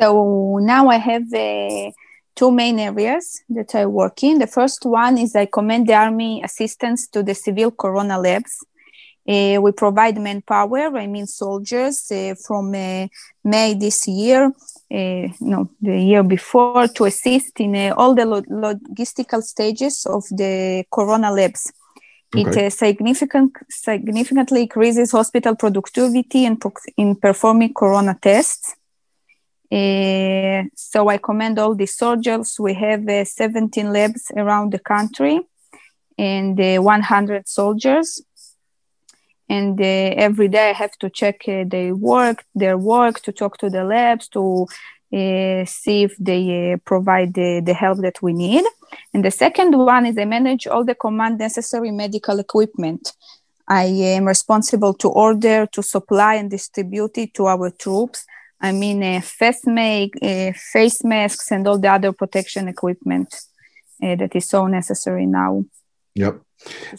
So 0.00 0.58
now 0.62 0.88
I 0.88 0.96
have 0.96 1.24
uh, 1.34 1.90
two 2.38 2.52
main 2.52 2.78
areas 2.78 3.42
that 3.48 3.74
I 3.74 3.84
work 3.86 4.22
in. 4.22 4.38
The 4.38 4.46
first 4.46 4.86
one 4.86 5.18
is 5.18 5.34
I 5.34 5.46
commend 5.46 5.88
the 5.88 5.94
Army 5.94 6.40
assistance 6.44 7.08
to 7.08 7.22
the 7.24 7.34
civil 7.34 7.72
corona 7.72 8.16
labs. 8.16 8.64
Uh, 9.28 9.60
we 9.60 9.72
provide 9.72 10.16
manpower, 10.18 10.96
I 10.96 11.06
mean 11.06 11.26
soldiers, 11.26 12.10
uh, 12.12 12.34
from 12.46 12.74
uh, 12.74 13.08
May 13.44 13.74
this 13.74 14.06
year, 14.06 14.44
uh, 14.46 15.28
no, 15.40 15.68
the 15.82 15.98
year 16.00 16.22
before, 16.22 16.86
to 16.88 17.04
assist 17.06 17.60
in 17.60 17.74
uh, 17.74 17.94
all 17.96 18.14
the 18.14 18.24
lo- 18.24 18.42
logistical 18.68 19.42
stages 19.42 20.06
of 20.06 20.22
the 20.30 20.84
corona 20.90 21.30
labs. 21.32 21.72
Okay. 22.34 22.42
It 22.42 22.56
uh, 22.56 22.70
significant, 22.70 23.52
significantly 23.68 24.62
increases 24.62 25.10
hospital 25.10 25.56
productivity 25.56 26.44
in, 26.44 26.56
pro- 26.56 26.72
in 26.96 27.16
performing 27.16 27.74
corona 27.74 28.16
tests. 28.22 28.76
Uh, 29.70 30.64
so 30.74 31.08
I 31.08 31.18
commend 31.18 31.58
all 31.58 31.74
the 31.74 31.86
soldiers. 31.86 32.56
We 32.58 32.74
have 32.74 33.06
uh, 33.08 33.24
17 33.24 33.92
labs 33.92 34.30
around 34.36 34.72
the 34.72 34.78
country 34.78 35.40
and 36.16 36.58
uh, 36.60 36.78
100 36.78 37.46
soldiers 37.48 38.22
and 39.48 39.80
uh, 39.80 39.84
every 39.84 40.48
day 40.48 40.70
I 40.70 40.72
have 40.72 40.96
to 40.98 41.08
check 41.08 41.48
uh, 41.48 41.64
their 41.66 41.94
work, 41.94 42.44
their 42.54 42.76
work, 42.76 43.20
to 43.20 43.32
talk 43.32 43.56
to 43.58 43.70
the 43.70 43.84
labs, 43.84 44.28
to 44.28 44.66
uh, 45.12 45.64
see 45.64 46.02
if 46.02 46.16
they 46.18 46.76
provide 46.84 47.34
the, 47.34 47.62
the 47.64 47.72
help 47.72 47.98
that 47.98 48.20
we 48.20 48.34
need. 48.34 48.64
And 49.14 49.24
the 49.24 49.30
second 49.30 49.76
one 49.76 50.06
is 50.06 50.18
I 50.18 50.26
manage 50.26 50.66
all 50.66 50.84
the 50.84 50.94
command 50.94 51.38
necessary 51.38 51.90
medical 51.90 52.38
equipment. 52.38 53.12
I 53.66 53.84
am 53.84 54.26
responsible 54.26 54.94
to 54.94 55.08
order, 55.08 55.66
to 55.66 55.82
supply, 55.82 56.34
and 56.34 56.50
distribute 56.50 57.16
it 57.18 57.34
to 57.34 57.46
our 57.46 57.70
troops. 57.70 58.26
I 58.60 58.72
mean, 58.72 59.02
uh, 59.02 59.20
face, 59.20 59.66
make, 59.66 60.14
uh, 60.22 60.52
face 60.72 61.04
masks 61.04 61.50
and 61.52 61.66
all 61.66 61.78
the 61.78 61.92
other 61.92 62.12
protection 62.12 62.68
equipment 62.68 63.34
that 64.00 64.34
is 64.34 64.48
so 64.48 64.66
necessary 64.66 65.26
now. 65.26 65.64
Yep. 66.14 66.40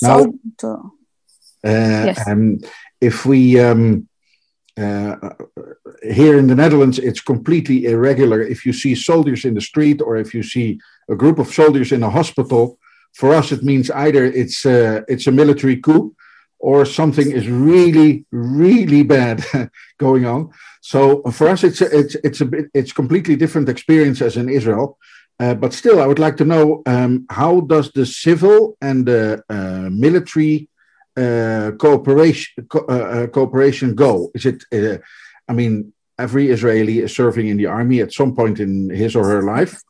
Now, 0.02 0.20
so 0.20 0.34
to, 0.60 0.68
uh, 0.68 2.06
yes. 2.08 2.28
Um, 2.28 2.60
if 3.02 3.26
we 3.26 3.60
um, 3.60 4.08
uh, 4.80 5.16
here 6.04 6.38
in 6.38 6.48
the 6.48 6.56
Netherlands, 6.56 7.00
it's 7.00 7.22
completely 7.22 7.86
irregular. 7.86 8.42
If 8.42 8.66
you 8.66 8.74
see 8.74 8.96
soldiers 8.96 9.44
in 9.44 9.54
the 9.54 9.62
street 9.62 10.02
or 10.02 10.16
if 10.16 10.34
you 10.34 10.44
see 10.44 10.80
a 11.10 11.16
group 11.16 11.40
of 11.40 11.54
soldiers 11.54 11.92
in 11.92 12.04
a 12.04 12.10
hospital, 12.10 12.78
for 13.14 13.34
us 13.34 13.52
it 13.52 13.64
means 13.64 13.92
either 13.92 14.24
it's 14.24 14.66
uh, 14.66 15.02
it's 15.08 15.28
a 15.28 15.32
military 15.32 15.78
coup 15.78 16.16
or 16.60 16.86
something 16.86 17.32
is 17.32 17.50
really 17.50 18.26
really 18.32 19.04
bad 19.04 19.44
going 19.98 20.26
on. 20.26 20.52
So 20.82 21.22
for 21.32 21.48
us, 21.50 21.64
it's 21.64 21.82
a, 21.82 22.00
it's 22.00 22.16
it's 22.24 22.42
a 22.42 22.46
bit 22.46 22.66
it's 22.74 22.94
completely 22.94 23.36
different 23.36 23.70
experience 23.70 24.22
as 24.22 24.38
in 24.38 24.50
Israel. 24.50 24.98
Uh, 25.40 25.54
but 25.54 25.74
still, 25.74 26.02
I 26.02 26.06
would 26.06 26.20
like 26.20 26.38
to 26.38 26.46
know 26.46 26.82
um, 26.86 27.26
how 27.30 27.62
does 27.62 27.92
the 27.92 28.06
civil 28.06 28.78
and 28.82 29.06
the 29.06 29.42
uh, 29.50 29.90
military 29.90 30.68
uh, 31.16 31.72
cooperation 31.78 32.68
co- 32.68 32.86
uh, 32.90 32.94
uh, 32.94 33.28
cooperation 33.28 33.96
go? 33.96 34.32
Is 34.36 34.46
it? 34.46 34.64
Uh, 34.72 34.98
I 35.48 35.54
mean, 35.54 35.94
every 36.18 36.50
Israeli 36.50 37.00
is 37.00 37.16
serving 37.16 37.48
in 37.48 37.58
the 37.58 37.68
army 37.68 38.02
at 38.02 38.14
some 38.14 38.36
point 38.36 38.60
in 38.60 38.90
his 38.90 39.16
or 39.16 39.26
her 39.28 39.44
life, 39.44 39.82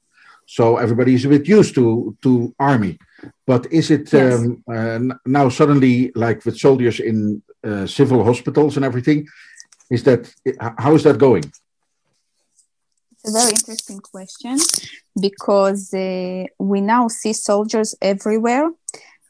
so 0.46 0.78
everybody 0.78 1.14
is 1.16 1.26
a 1.26 1.30
bit 1.30 1.48
used 1.48 1.76
to 1.76 2.16
to 2.22 2.54
army. 2.60 3.00
But 3.46 3.72
is 3.72 3.92
it 3.92 4.12
yes. 4.14 4.40
um, 4.40 4.64
uh, 4.72 5.16
now 5.26 5.50
suddenly 5.50 6.12
like 6.16 6.46
with 6.46 6.58
soldiers 6.58 7.00
in 7.00 7.42
uh, 7.64 7.86
civil 7.88 8.24
hospitals 8.24 8.76
and 8.76 8.86
everything? 8.86 9.28
Is 9.90 10.04
that 10.04 10.34
how 10.78 10.96
is 10.96 11.04
that 11.04 11.18
going? 11.18 11.44
It's 13.12 13.30
a 13.30 13.32
very 13.32 13.52
interesting 13.52 14.00
question 14.00 14.58
because 15.20 15.92
we 15.92 16.82
now 16.82 17.08
see 17.10 17.34
soldiers 17.34 17.96
everywhere 18.02 18.70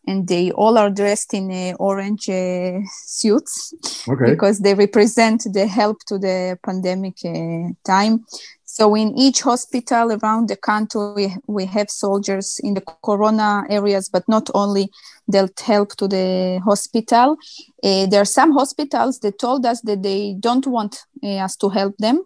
and 0.09 0.27
they 0.27 0.51
all 0.51 0.77
are 0.77 0.89
dressed 0.89 1.33
in 1.33 1.51
uh, 1.51 1.75
orange 1.79 2.29
uh, 2.29 2.79
suits 3.05 3.73
okay. 4.07 4.31
because 4.31 4.59
they 4.59 4.73
represent 4.73 5.43
the 5.53 5.67
help 5.67 5.97
to 6.07 6.17
the 6.17 6.57
pandemic 6.63 7.17
uh, 7.25 7.69
time. 7.85 8.25
So 8.71 8.93
in 8.93 9.17
each 9.17 9.41
hospital 9.41 10.11
around 10.13 10.47
the 10.47 10.55
country, 10.55 11.01
we 11.15 11.35
we 11.47 11.65
have 11.65 11.89
soldiers 11.89 12.59
in 12.63 12.75
the 12.75 12.81
corona 13.03 13.63
areas, 13.67 14.09
but 14.09 14.23
not 14.29 14.47
only. 14.53 14.91
They'll 15.27 15.49
help 15.73 15.95
to 15.95 16.07
the 16.07 16.59
hospital. 16.63 17.37
Uh, 17.83 18.05
there 18.05 18.21
are 18.21 18.33
some 18.39 18.51
hospitals 18.51 19.19
that 19.19 19.39
told 19.39 19.65
us 19.65 19.81
that 19.81 20.03
they 20.03 20.35
don't 20.39 20.67
want 20.67 21.03
uh, 21.23 21.45
us 21.45 21.55
to 21.57 21.69
help 21.69 21.97
them 21.97 22.17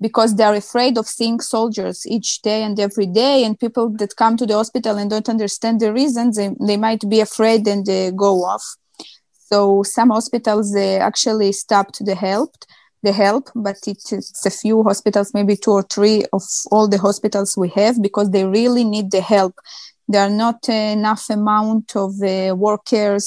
because 0.00 0.34
they're 0.34 0.54
afraid 0.54 0.98
of 0.98 1.06
seeing 1.06 1.38
soldiers 1.40 2.04
each 2.06 2.42
day 2.42 2.64
and 2.64 2.78
every 2.80 3.06
day 3.06 3.44
and 3.44 3.58
people 3.58 3.88
that 3.98 4.16
come 4.16 4.36
to 4.36 4.46
the 4.46 4.54
hospital 4.54 4.96
and 4.98 5.10
don't 5.10 5.28
understand 5.28 5.80
the 5.80 5.92
reasons 5.92 6.36
they, 6.36 6.50
they 6.66 6.76
might 6.76 7.02
be 7.08 7.20
afraid 7.20 7.66
and 7.66 7.86
they 7.86 8.12
go 8.12 8.44
off 8.44 8.64
so 9.50 9.82
some 9.82 10.10
hospitals 10.10 10.72
they 10.72 10.98
actually 10.98 11.52
stopped 11.52 12.04
the 12.04 12.14
help 12.14 12.52
the 13.06 13.12
help 13.12 13.44
but 13.54 13.78
it's 13.86 14.46
a 14.46 14.50
few 14.62 14.82
hospitals 14.82 15.32
maybe 15.38 15.56
two 15.56 15.74
or 15.80 15.84
three 15.94 16.18
of 16.32 16.42
all 16.72 16.86
the 16.88 17.02
hospitals 17.08 17.56
we 17.56 17.68
have 17.80 18.02
because 18.02 18.28
they 18.30 18.44
really 18.44 18.84
need 18.84 19.10
the 19.10 19.20
help. 19.20 19.54
There 20.08 20.22
are 20.26 20.36
not 20.44 20.68
enough 20.68 21.24
amount 21.30 21.96
of 21.96 22.10
uh, 22.22 22.54
workers. 22.56 23.24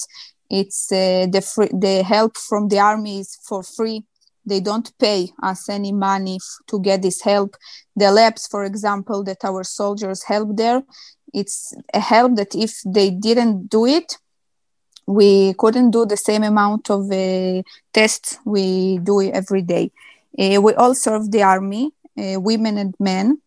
It's 0.49 0.91
uh, 0.91 1.27
the 1.35 1.41
free, 1.41 1.71
the 1.87 2.03
help 2.03 2.33
from 2.37 2.69
the 2.69 2.79
army 2.79 3.19
is 3.19 3.37
for 3.47 3.61
free. 3.63 3.99
They 4.45 4.61
don't 4.69 4.89
pay 4.97 5.31
us 5.43 5.69
any 5.69 5.91
money 5.91 6.37
f- 6.37 6.65
to 6.69 6.79
get 6.87 7.01
this 7.01 7.21
help. 7.21 7.51
The 7.95 8.11
labs 8.11 8.47
for 8.47 8.63
example 8.63 9.23
that 9.25 9.43
our 9.49 9.63
soldiers 9.63 10.23
help 10.23 10.57
there 10.57 10.81
it's 11.33 11.73
a 11.93 11.99
help 11.99 12.35
that 12.35 12.55
if 12.55 12.73
they 12.85 13.09
didn't 13.11 13.67
do 13.69 13.85
it 13.85 14.17
we 15.09 15.53
couldn't 15.55 15.91
do 15.91 16.05
the 16.05 16.17
same 16.17 16.43
amount 16.43 16.89
of 16.89 17.11
uh, 17.11 17.61
tests 17.93 18.37
we 18.45 18.99
do 18.99 19.21
every 19.31 19.61
day 19.61 19.91
uh, 20.39 20.61
we 20.61 20.73
all 20.75 20.93
serve 20.93 21.31
the 21.31 21.41
army 21.41 21.91
uh, 22.17 22.39
women 22.39 22.77
and 22.77 22.95
men 22.99 23.39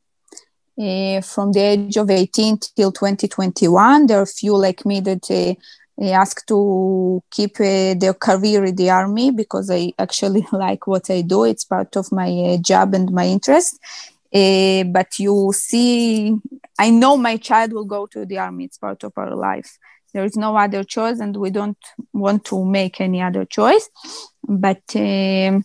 uh, 0.79 1.21
from 1.21 1.53
the 1.53 1.61
age 1.61 1.97
of 1.97 2.11
18 2.11 2.59
till 2.77 2.91
2021 2.93 4.07
there 4.07 4.19
are 4.19 4.23
a 4.23 4.27
few 4.27 4.57
like 4.57 4.85
me 4.85 5.01
that 5.01 5.31
uh, 5.31 5.55
asked 6.11 6.49
to 6.49 7.23
keep 7.31 7.61
uh, 7.61 7.95
their 7.95 8.15
career 8.15 8.65
in 8.65 8.77
the 8.77 8.91
army 8.91 9.31
because 9.31 9.71
I 9.71 9.93
actually 9.99 10.47
like 10.53 10.87
what 10.87 11.11
I 11.11 11.21
do. 11.23 11.45
It's 11.45 11.65
part 11.65 11.97
of 11.97 12.11
my 12.11 12.29
uh, 12.31 12.57
job 12.59 12.95
and 12.95 13.11
my 13.13 13.27
interest. 13.27 13.79
Uh, 14.35 14.85
but 14.85 15.19
you 15.19 15.53
see, 15.55 16.35
I 16.79 16.91
know 16.91 17.17
my 17.17 17.37
child 17.37 17.73
will 17.73 17.85
go 17.85 18.07
to 18.07 18.25
the 18.25 18.39
army. 18.39 18.65
It's 18.65 18.79
part 18.79 19.05
of 19.05 19.13
our 19.17 19.35
life. 19.35 19.79
There 20.13 20.25
is 20.25 20.37
no 20.37 20.57
other 20.57 20.85
choice, 20.85 21.21
and 21.21 21.37
we 21.37 21.51
don't 21.51 21.79
want 22.13 22.45
to 22.47 22.65
make 22.65 23.01
any 23.01 23.23
other 23.23 23.45
choice. 23.45 23.89
But 24.47 24.83
um, 24.95 25.65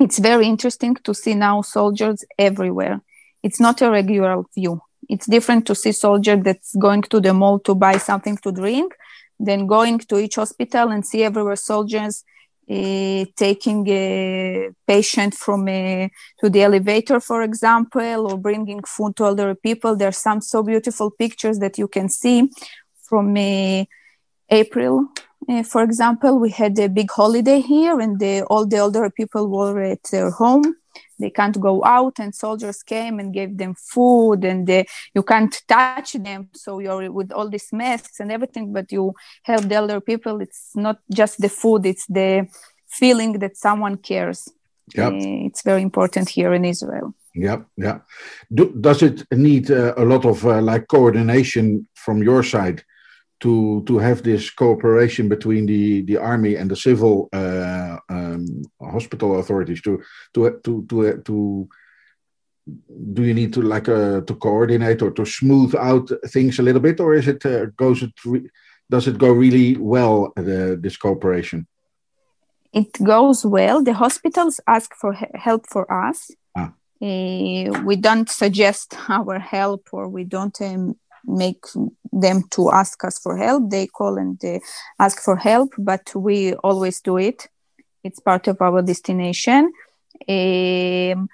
it's 0.00 0.18
very 0.18 0.46
interesting 0.46 0.96
to 1.04 1.14
see 1.14 1.34
now 1.34 1.62
soldiers 1.62 2.24
everywhere. 2.38 3.00
It's 3.42 3.60
not 3.60 3.80
a 3.82 3.90
regular 3.90 4.42
view. 4.54 4.80
It's 5.08 5.26
different 5.26 5.66
to 5.66 5.74
see 5.74 5.92
soldier 5.92 6.36
that's 6.36 6.74
going 6.76 7.02
to 7.02 7.20
the 7.20 7.32
mall 7.32 7.60
to 7.60 7.74
buy 7.74 7.96
something 7.98 8.36
to 8.38 8.52
drink 8.52 8.92
then 9.38 9.66
going 9.66 9.98
to 9.98 10.18
each 10.18 10.36
hospital 10.36 10.90
and 10.90 11.06
see 11.06 11.22
everywhere 11.22 11.56
soldiers 11.56 12.24
uh, 12.70 13.24
taking 13.36 13.86
a 13.88 14.68
patient 14.86 15.34
from 15.34 15.68
a, 15.68 16.10
to 16.38 16.50
the 16.50 16.62
elevator, 16.62 17.18
for 17.18 17.42
example, 17.42 18.30
or 18.30 18.36
bringing 18.36 18.82
food 18.82 19.16
to 19.16 19.24
other 19.24 19.54
people. 19.54 19.96
There 19.96 20.08
are 20.08 20.12
some 20.12 20.42
so 20.42 20.62
beautiful 20.62 21.10
pictures 21.10 21.58
that 21.60 21.78
you 21.78 21.88
can 21.88 22.08
see 22.08 22.50
from 23.08 23.36
uh, 23.36 23.84
April. 24.50 25.08
Uh, 25.48 25.62
for 25.62 25.82
example, 25.82 26.38
we 26.38 26.50
had 26.50 26.78
a 26.78 26.88
big 26.88 27.10
holiday 27.10 27.60
here, 27.60 28.00
and 28.00 28.18
the, 28.20 28.42
all 28.44 28.66
the 28.66 28.78
older 28.78 29.08
people 29.10 29.48
were 29.48 29.80
at 29.80 30.02
their 30.10 30.30
home. 30.30 30.74
They 31.18 31.30
can't 31.30 31.58
go 31.58 31.84
out 31.84 32.18
and 32.18 32.34
soldiers 32.34 32.82
came 32.82 33.18
and 33.18 33.34
gave 33.34 33.56
them 33.56 33.74
food 33.74 34.44
and 34.44 34.68
you 35.14 35.22
can't 35.22 35.54
touch 35.66 36.12
them. 36.12 36.48
So 36.54 36.78
you're 36.78 37.10
with 37.10 37.32
all 37.32 37.48
these 37.48 37.72
masks 37.72 38.20
and 38.20 38.30
everything 38.30 38.72
but 38.72 38.92
you 38.92 39.14
help 39.42 39.62
the 39.62 39.74
elder 39.74 40.00
people. 40.00 40.40
It's 40.40 40.70
not 40.76 40.98
just 41.12 41.40
the 41.40 41.48
food 41.48 41.86
it's 41.86 42.06
the 42.06 42.46
feeling 42.88 43.38
that 43.40 43.56
someone 43.56 43.96
cares. 43.96 44.48
Yep. 44.94 45.12
Uh, 45.12 45.46
it's 45.48 45.62
very 45.62 45.82
important 45.82 46.28
here 46.28 46.54
in 46.54 46.64
israel. 46.64 47.14
Yeah 47.34 47.62
yeah 47.76 47.98
Do, 48.52 48.72
does 48.80 49.02
it 49.02 49.24
need 49.32 49.70
uh, 49.70 49.94
a 49.96 50.04
lot 50.04 50.24
of 50.24 50.44
uh, 50.46 50.62
like 50.62 50.86
coordination 50.88 51.86
from 51.94 52.22
your 52.22 52.42
side 52.42 52.84
to 53.40 53.82
to 53.86 53.98
have 53.98 54.22
this 54.22 54.50
cooperation 54.50 55.28
between 55.28 55.66
the 55.66 56.02
the 56.02 56.16
army 56.16 56.56
and 56.56 56.70
the 56.70 56.76
civil 56.76 57.28
uh, 57.32 57.96
um, 58.08 58.62
hospital 58.80 59.38
authorities 59.38 59.82
to 59.82 60.02
to 60.34 60.60
to 60.64 60.84
to 60.88 61.22
to 61.22 61.68
do 63.12 63.22
you 63.22 63.34
need 63.34 63.52
to 63.52 63.62
like 63.62 63.88
uh, 63.88 64.20
to 64.22 64.34
coordinate 64.34 65.02
or 65.02 65.10
to 65.10 65.24
smooth 65.24 65.74
out 65.76 66.10
things 66.26 66.58
a 66.58 66.62
little 66.62 66.80
bit 66.80 67.00
or 67.00 67.14
is 67.14 67.28
it 67.28 67.44
uh, 67.46 67.66
goes 67.76 68.02
it 68.02 68.12
does 68.90 69.06
it 69.06 69.18
go 69.18 69.30
really 69.30 69.76
well 69.76 70.32
the, 70.36 70.78
this 70.80 70.96
cooperation? 70.96 71.66
It 72.72 72.92
goes 73.02 73.44
well. 73.44 73.82
The 73.82 73.94
hospitals 73.94 74.60
ask 74.66 74.94
for 74.94 75.12
help 75.34 75.66
for 75.68 75.90
us. 75.92 76.30
Ah. 76.56 76.72
uh, 77.02 77.82
we 77.84 77.96
don't 77.96 78.28
suggest 78.28 78.94
our 79.08 79.38
help 79.38 79.88
or 79.92 80.08
we 80.08 80.24
don't 80.24 80.60
um, 80.60 80.96
make 81.24 81.64
them 82.12 82.44
to 82.50 82.70
ask 82.70 83.04
us 83.04 83.18
for 83.18 83.36
help. 83.36 83.70
They 83.70 83.86
call 83.86 84.18
and 84.18 84.42
uh, 84.44 84.58
ask 84.98 85.20
for 85.22 85.36
help, 85.36 85.74
but 85.78 86.14
we 86.14 86.54
always 86.54 87.00
do 87.00 87.18
it. 87.18 87.48
It's 88.04 88.20
part 88.20 88.48
of 88.48 88.60
our 88.60 88.82
destination. 88.82 89.72
Um, 90.28 91.28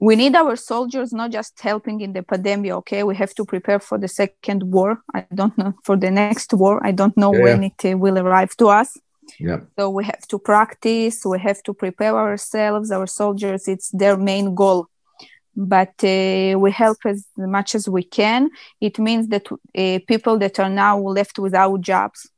we 0.00 0.16
need 0.16 0.34
our 0.34 0.56
soldiers 0.56 1.12
not 1.12 1.30
just 1.30 1.60
helping 1.60 2.00
in 2.00 2.12
the 2.12 2.22
pandemic 2.22 2.72
okay 2.72 3.02
we 3.02 3.14
have 3.14 3.34
to 3.34 3.44
prepare 3.44 3.78
for 3.78 3.96
the 3.98 4.08
second 4.08 4.62
war 4.64 4.98
i 5.14 5.24
don't 5.34 5.56
know 5.56 5.72
for 5.84 5.96
the 5.96 6.10
next 6.10 6.52
war 6.52 6.84
i 6.84 6.90
don't 6.90 7.16
know 7.16 7.32
yeah. 7.32 7.42
when 7.42 7.64
it 7.64 7.84
uh, 7.84 7.96
will 7.96 8.18
arrive 8.18 8.56
to 8.56 8.66
us 8.68 8.96
yeah 9.38 9.60
so 9.78 9.88
we 9.88 10.04
have 10.04 10.26
to 10.26 10.38
practice 10.38 11.24
we 11.24 11.38
have 11.38 11.62
to 11.62 11.72
prepare 11.72 12.16
ourselves 12.16 12.90
our 12.90 13.06
soldiers 13.06 13.68
it's 13.68 13.90
their 13.90 14.16
main 14.16 14.54
goal 14.54 14.88
but 15.56 15.94
uh, 16.02 16.58
we 16.58 16.70
help 16.70 16.98
as 17.06 17.26
much 17.36 17.74
as 17.74 17.88
we 17.88 18.02
can. 18.02 18.50
It 18.80 18.98
means 18.98 19.28
that 19.28 19.46
uh, 19.50 19.98
people 20.06 20.38
that 20.38 20.58
are 20.58 20.70
now 20.70 20.98
left 20.98 21.38
without 21.38 21.80
jobs 21.80 22.30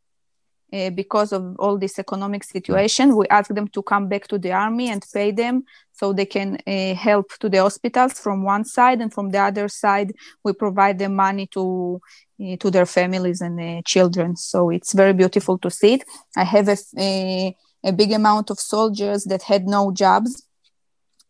uh, 0.72 0.90
because 0.90 1.32
of 1.32 1.56
all 1.58 1.78
this 1.78 1.98
economic 1.98 2.44
situation 2.44 3.14
we 3.16 3.26
ask 3.28 3.54
them 3.54 3.68
to 3.68 3.82
come 3.82 4.08
back 4.08 4.26
to 4.26 4.38
the 4.38 4.52
army 4.52 4.90
and 4.90 5.04
pay 5.12 5.30
them 5.30 5.64
so 5.92 6.12
they 6.12 6.26
can 6.26 6.58
uh, 6.66 6.94
help 6.94 7.30
to 7.38 7.48
the 7.48 7.58
hospitals 7.58 8.14
from 8.18 8.42
one 8.42 8.64
side 8.64 9.00
and 9.00 9.12
from 9.12 9.30
the 9.30 9.38
other 9.38 9.68
side 9.68 10.12
we 10.44 10.52
provide 10.52 10.98
them 10.98 11.14
money 11.14 11.46
to 11.46 12.00
uh, 12.42 12.56
to 12.56 12.70
their 12.70 12.84
families 12.84 13.40
and 13.40 13.58
uh, 13.58 13.80
children. 13.86 14.36
So 14.36 14.68
it's 14.68 14.92
very 14.92 15.14
beautiful 15.14 15.56
to 15.58 15.70
see 15.70 15.94
it. 15.94 16.04
I 16.36 16.44
have 16.44 16.68
a, 16.68 16.76
a, 16.98 17.56
a 17.82 17.92
big 17.92 18.12
amount 18.12 18.50
of 18.50 18.58
soldiers 18.58 19.24
that 19.24 19.42
had 19.42 19.66
no 19.66 19.90
jobs 19.90 20.45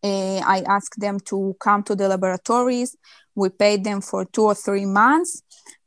uh, 0.02 0.40
i 0.56 0.62
asked 0.66 0.98
them 1.00 1.18
to 1.20 1.56
come 1.60 1.82
to 1.82 1.94
the 1.94 2.08
laboratories. 2.08 2.96
We 3.34 3.50
paid 3.50 3.84
them 3.84 4.00
for 4.00 4.24
two 4.24 4.44
or 4.44 4.54
three 4.54 4.86
months. 4.86 5.42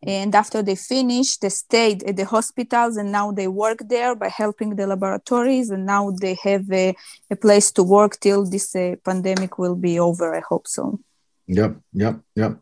And 0.06 0.34
after 0.36 0.62
they 0.62 0.76
finished 0.76 1.42
they 1.42 1.50
stayed 1.50 2.04
at 2.04 2.16
the 2.16 2.26
hospitals 2.26 2.98
and 2.98 3.12
now 3.12 3.32
they 3.32 3.48
work 3.48 3.80
there 3.90 4.16
by 4.16 4.30
helping 4.30 4.76
the 4.76 4.88
laboratories. 4.88 5.70
And 5.70 5.86
now 5.86 6.12
they 6.12 6.38
have 6.44 6.72
a, 6.72 6.96
a 7.32 7.36
place 7.36 7.72
to 7.74 7.84
work 7.84 8.20
till 8.20 8.46
this 8.46 8.76
uh, 8.76 8.96
pandemic 9.04 9.58
will 9.58 9.76
be 9.76 10.00
over 10.00 10.36
i 10.36 10.42
hope 10.48 10.68
so. 10.68 11.00
Yeah 11.48 11.72
yeah 11.94 12.16
yeah 12.36 12.54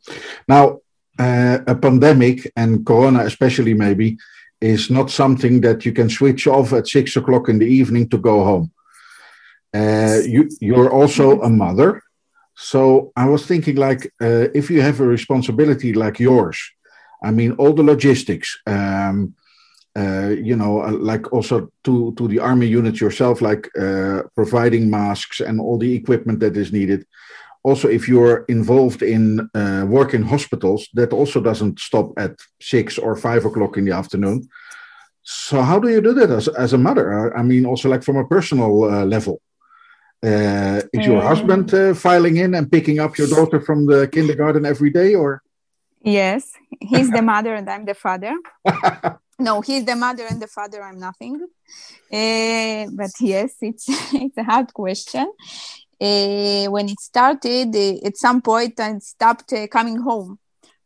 now 0.48 0.80
uh, 1.20 1.60
a 1.68 1.76
pandemic 1.76 2.52
and 2.56 2.86
corona 2.86 3.26
especially 3.26 3.74
maybe 3.74 4.18
is 4.62 4.90
not 4.90 5.12
something 5.12 5.62
that 5.62 5.86
you 5.86 5.92
can 5.92 6.10
switch 6.10 6.48
off 6.48 6.74
at 6.74 6.88
six 6.88 7.16
o'clock 7.16 7.50
in 7.50 7.60
the 7.60 7.66
evening 7.66 8.10
to 8.10 8.18
go 8.18 8.44
home 8.44 8.72
uh, 9.74 10.20
you 10.26 10.50
you're 10.62 10.92
also 10.92 11.42
a 11.42 11.50
mother 11.50 12.02
so 12.56 13.12
i 13.16 13.26
was 13.26 13.46
thinking 13.46 13.76
like 13.76 14.06
uh, 14.22 14.48
if 14.54 14.70
you 14.70 14.82
have 14.82 15.00
a 15.00 15.06
responsibility 15.06 15.94
like 15.94 16.20
yours 16.20 16.58
I 17.24 17.32
mean, 17.32 17.54
all 17.54 17.74
the 17.74 17.84
logistics, 17.84 18.58
um, 18.68 19.34
uh, 19.98 20.30
you 20.30 20.56
know, 20.56 20.84
uh, 20.84 20.92
like 20.92 21.32
also 21.34 21.72
to, 21.84 22.14
to 22.16 22.28
the 22.28 22.40
army 22.40 22.68
units 22.68 23.02
yourself, 23.02 23.42
like 23.42 23.70
uh, 23.78 24.24
providing 24.36 24.90
masks 24.90 25.40
and 25.40 25.60
all 25.60 25.78
the 25.78 25.96
equipment 25.96 26.40
that 26.42 26.56
is 26.56 26.72
needed. 26.72 27.06
Also, 27.64 27.90
if 27.90 28.08
you're 28.08 28.46
involved 28.48 29.02
in 29.02 29.50
work 29.90 30.14
in 30.14 30.24
hospitals, 30.24 30.88
that 30.94 31.12
also 31.12 31.42
doesn't 31.42 31.80
stop 31.80 32.12
at 32.18 32.40
six 32.62 32.98
or 32.98 33.16
five 33.16 33.44
o'clock 33.46 33.78
in 33.78 33.84
the 33.84 33.92
afternoon. 33.92 34.48
So, 35.24 35.62
how 35.62 35.78
do 35.80 35.90
you 35.90 36.00
do 36.00 36.14
that 36.14 36.30
as, 36.30 36.48
as 36.48 36.72
a 36.72 36.78
mother? 36.78 37.36
I 37.36 37.44
mean, 37.44 37.66
also 37.66 37.90
like 37.90 38.04
from 38.04 38.16
a 38.18 38.28
personal 38.28 38.72
level. 39.06 39.42
Uh, 40.24 40.82
is 40.94 41.06
your 41.06 41.22
husband 41.22 41.72
filing 41.98 42.38
in 42.38 42.56
and 42.56 42.72
picking 42.72 43.00
up 43.00 43.18
your 43.18 43.28
daughter 43.28 43.62
from 43.62 43.86
the 43.86 44.08
kindergarten 44.08 44.66
every 44.66 44.90
day, 44.90 45.14
or? 45.14 45.44
Yes, 46.02 46.54
he's 46.80 47.12
the 47.12 47.22
mother 47.34 47.54
and 47.54 47.70
I'm 47.70 47.86
the 47.86 47.94
father. 47.94 48.34
no, 49.40 49.62
he's 49.62 49.86
the 49.86 49.96
mother 49.96 50.26
and 50.26 50.42
the 50.42 50.48
father. 50.48 50.82
I'm 50.82 51.00
nothing. 51.00 51.36
Uh, 52.12 52.88
but 52.94 53.12
yes, 53.20 53.56
it's 53.62 53.86
it's 54.14 54.38
a 54.38 54.44
hard 54.44 54.74
question. 54.74 55.32
Uh, 56.00 56.66
when 56.66 56.90
it 56.90 57.00
started, 57.00 57.76
uh, 57.76 58.08
at 58.08 58.18
some 58.18 58.42
point, 58.42 58.80
I 58.80 58.98
stopped 59.00 59.54
coming 59.72 59.98
home. 59.98 60.40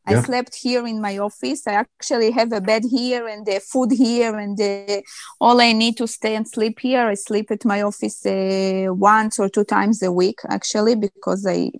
I 0.06 0.14
yeah. 0.14 0.22
slept 0.24 0.56
here 0.56 0.88
in 0.88 1.00
my 1.00 1.20
office. 1.20 1.68
I 1.68 1.74
actually 1.74 2.32
have 2.32 2.52
a 2.54 2.62
bed 2.62 2.84
here 2.90 3.28
and 3.28 3.46
the 3.46 3.60
food 3.60 3.92
here, 3.92 4.36
and 4.36 4.60
uh, 4.60 5.02
all 5.40 5.62
I 5.62 5.74
need 5.74 5.98
to 5.98 6.08
stay 6.08 6.36
and 6.36 6.48
sleep 6.48 6.80
here. 6.80 7.08
I 7.08 7.14
sleep 7.14 7.52
at 7.52 7.66
my 7.66 7.84
office 7.84 8.26
uh, 8.26 8.88
once 8.90 9.38
or 9.40 9.48
two 9.48 9.64
times 9.64 10.02
a 10.02 10.12
week, 10.12 10.40
actually, 10.50 10.96
because 10.96 11.46
I 11.46 11.72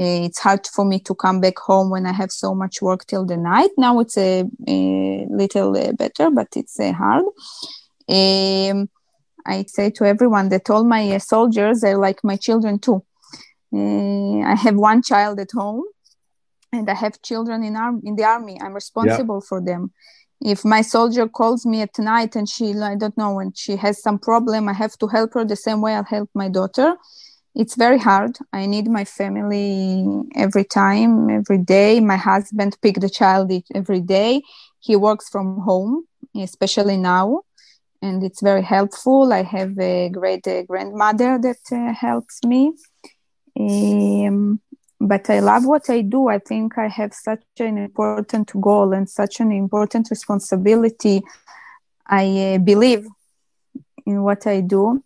uh, 0.00 0.26
it's 0.26 0.38
hard 0.38 0.64
for 0.66 0.84
me 0.84 1.00
to 1.00 1.14
come 1.14 1.40
back 1.40 1.58
home 1.58 1.90
when 1.90 2.06
I 2.06 2.12
have 2.12 2.30
so 2.30 2.54
much 2.54 2.80
work 2.80 3.04
till 3.06 3.26
the 3.26 3.36
night. 3.36 3.70
Now 3.76 3.98
it's 3.98 4.16
a, 4.16 4.44
a 4.68 5.26
little 5.28 5.76
uh, 5.76 5.92
better, 5.92 6.30
but 6.30 6.48
it's 6.54 6.78
uh, 6.78 6.92
hard. 6.92 7.24
Um, 8.08 8.88
I 9.44 9.64
say 9.66 9.90
to 9.90 10.04
everyone 10.04 10.50
that 10.50 10.70
all 10.70 10.84
my 10.84 11.16
uh, 11.16 11.18
soldiers 11.18 11.82
are 11.82 11.98
like 11.98 12.22
my 12.22 12.36
children 12.36 12.78
too. 12.78 13.04
Uh, 13.74 14.40
I 14.42 14.54
have 14.54 14.76
one 14.76 15.02
child 15.02 15.40
at 15.40 15.50
home, 15.52 15.82
and 16.72 16.88
I 16.88 16.94
have 16.94 17.20
children 17.22 17.62
in 17.62 17.76
arm 17.76 18.00
in 18.04 18.16
the 18.16 18.24
army. 18.24 18.58
I'm 18.60 18.74
responsible 18.74 19.40
yeah. 19.42 19.48
for 19.48 19.60
them. 19.60 19.92
If 20.40 20.64
my 20.64 20.82
soldier 20.82 21.26
calls 21.28 21.66
me 21.66 21.80
at 21.82 21.98
night 21.98 22.36
and 22.36 22.48
she, 22.48 22.72
I 22.74 22.94
don't 22.94 23.16
know, 23.16 23.34
when 23.34 23.52
she 23.54 23.74
has 23.76 24.00
some 24.00 24.18
problem, 24.18 24.68
I 24.68 24.72
have 24.72 24.96
to 24.98 25.08
help 25.08 25.34
her 25.34 25.44
the 25.44 25.56
same 25.56 25.80
way 25.80 25.94
I'll 25.94 26.04
help 26.04 26.30
my 26.34 26.48
daughter 26.48 26.96
it's 27.58 27.74
very 27.74 27.98
hard. 27.98 28.38
I 28.52 28.66
need 28.66 28.86
my 28.86 29.04
family 29.04 30.06
every 30.36 30.64
time, 30.64 31.28
every 31.28 31.58
day. 31.58 31.98
My 31.98 32.16
husband 32.16 32.76
pick 32.80 33.00
the 33.00 33.10
child 33.10 33.50
every 33.74 34.00
day. 34.00 34.42
He 34.78 34.94
works 34.94 35.28
from 35.28 35.58
home, 35.62 36.04
especially 36.36 36.96
now, 36.96 37.42
and 38.00 38.22
it's 38.22 38.40
very 38.40 38.62
helpful. 38.62 39.32
I 39.32 39.42
have 39.42 39.76
a 39.78 40.08
great 40.08 40.46
uh, 40.46 40.62
grandmother 40.62 41.38
that 41.38 41.62
uh, 41.72 41.92
helps 41.92 42.44
me. 42.44 42.74
Um, 43.58 44.60
but 45.00 45.30
I 45.30 45.40
love 45.40 45.64
what 45.64 45.88
I 45.90 46.02
do. 46.02 46.28
I 46.28 46.38
think 46.38 46.76
I 46.76 46.88
have 46.88 47.14
such 47.14 47.42
an 47.60 47.78
important 47.78 48.52
goal 48.60 48.92
and 48.92 49.08
such 49.08 49.40
an 49.40 49.52
important 49.52 50.08
responsibility. 50.10 51.22
I 52.06 52.54
uh, 52.54 52.58
believe 52.58 53.06
in 54.06 54.22
what 54.22 54.46
I 54.46 54.60
do. 54.60 55.02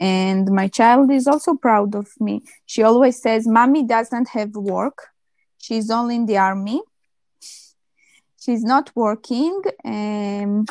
And 0.00 0.50
my 0.50 0.66
child 0.66 1.12
is 1.12 1.28
also 1.28 1.54
proud 1.54 1.94
of 1.94 2.08
me. 2.20 2.42
She 2.66 2.82
always 2.82 3.22
says 3.22 3.46
mommy 3.46 3.84
doesn't 3.84 4.28
have 4.30 4.54
work. 4.54 5.10
She's 5.58 5.90
only 5.90 6.16
in 6.16 6.26
the 6.26 6.38
army. 6.38 6.82
She's 8.40 8.64
not 8.64 8.90
working 8.96 9.62
and 9.84 10.68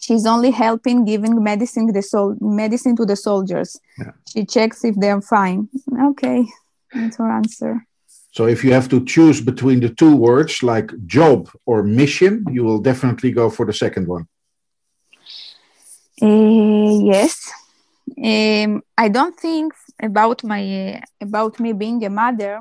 she's 0.00 0.24
only 0.24 0.52
helping 0.52 1.04
giving 1.04 1.42
medicine 1.42 1.92
the 1.92 2.00
sol- 2.00 2.38
medicine 2.40 2.96
to 2.96 3.04
the 3.04 3.16
soldiers. 3.16 3.78
Yeah. 3.98 4.12
she 4.26 4.46
checks 4.46 4.82
if 4.86 4.94
they're 4.96 5.20
fine. 5.20 5.68
Okay 6.02 6.46
that's 6.94 7.16
her 7.16 7.30
answer 7.30 7.84
so 8.32 8.46
if 8.46 8.62
you 8.64 8.72
have 8.72 8.88
to 8.88 9.04
choose 9.04 9.40
between 9.40 9.80
the 9.80 9.88
two 9.88 10.14
words 10.14 10.62
like 10.62 10.90
job 11.06 11.48
or 11.66 11.82
mission 11.82 12.44
you 12.50 12.64
will 12.64 12.78
definitely 12.78 13.30
go 13.30 13.50
for 13.50 13.66
the 13.66 13.72
second 13.72 14.06
one 14.06 14.26
uh, 16.22 17.04
yes 17.04 17.52
um, 18.16 18.82
I 18.96 19.08
don't 19.08 19.38
think 19.38 19.74
about 20.02 20.42
my 20.44 20.94
uh, 20.94 21.00
about 21.20 21.60
me 21.60 21.72
being 21.72 22.04
a 22.04 22.10
mother. 22.10 22.60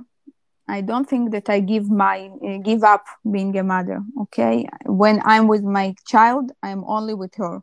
I 0.68 0.82
don't 0.82 1.08
think 1.08 1.32
that 1.32 1.50
I 1.50 1.62
give 1.62 1.90
my 1.90 2.30
uh, 2.46 2.58
give 2.58 2.84
up 2.84 3.06
being 3.30 3.58
a 3.58 3.64
mother. 3.64 4.04
Okay, 4.24 4.68
when 4.86 5.22
I'm 5.24 5.48
with 5.48 5.64
my 5.64 5.96
child, 6.06 6.52
I'm 6.62 6.84
only 6.86 7.14
with 7.14 7.36
her. 7.36 7.62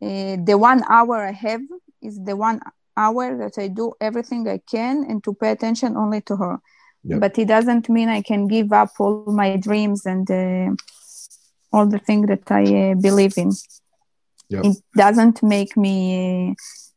The 0.00 0.56
one 0.58 0.84
hour 0.88 1.16
I 1.16 1.32
have 1.32 1.62
is 2.02 2.20
the 2.22 2.36
one 2.36 2.60
hour 2.96 3.36
that 3.38 3.58
I 3.58 3.68
do 3.68 3.92
everything 4.00 4.48
I 4.48 4.58
can 4.58 5.04
and 5.08 5.22
to 5.24 5.34
pay 5.34 5.50
attention 5.50 5.96
only 5.96 6.20
to 6.22 6.36
her. 6.36 6.58
Yep. 7.04 7.20
But 7.20 7.38
it 7.38 7.48
doesn't 7.48 7.88
mean 7.88 8.08
I 8.08 8.22
can 8.22 8.48
give 8.48 8.72
up 8.72 8.90
all 8.98 9.24
my 9.26 9.56
dreams 9.56 10.06
and 10.06 10.28
uh, 10.30 10.74
all 11.72 11.86
the 11.86 11.98
things 11.98 12.26
that 12.28 12.50
I 12.50 12.90
uh, 12.90 12.94
believe 12.94 13.34
in. 13.36 13.52
Yep. 14.48 14.64
It 14.64 14.76
doesn't 14.96 15.42
make 15.42 15.76
me 15.76 16.54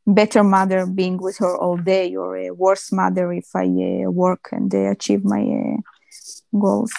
a 0.07 0.11
better 0.11 0.43
mother 0.43 0.85
being 0.85 1.17
with 1.17 1.37
her 1.37 1.55
all 1.57 1.77
day 1.77 2.15
or 2.15 2.37
a 2.37 2.51
worse 2.51 2.91
mother 2.91 3.31
if 3.33 3.49
I 3.55 3.65
uh, 3.65 4.09
work 4.09 4.49
and 4.51 4.73
uh, 4.73 4.91
achieve 4.91 5.23
my 5.23 5.41
uh, 5.41 6.57
goals. 6.59 6.91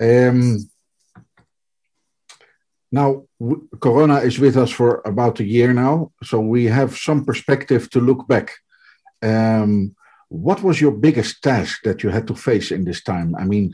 Um, 0.00 0.68
now, 3.00 3.08
Corona 3.84 4.18
is 4.28 4.36
with 4.38 4.56
us 4.56 4.70
for 4.70 4.90
about 5.12 5.40
a 5.40 5.50
year 5.56 5.70
now, 5.72 6.12
so 6.28 6.36
we 6.40 6.62
have 6.78 7.04
some 7.08 7.20
perspective 7.24 7.82
to 7.90 8.00
look 8.08 8.26
back. 8.26 8.48
Um, 9.22 9.94
what 10.28 10.62
was 10.62 10.80
your 10.80 10.94
biggest 11.06 11.42
task 11.42 11.74
that 11.84 12.02
you 12.02 12.10
had 12.10 12.26
to 12.28 12.34
face 12.34 12.68
in 12.76 12.84
this 12.84 13.02
time? 13.02 13.34
I 13.42 13.44
mean, 13.52 13.66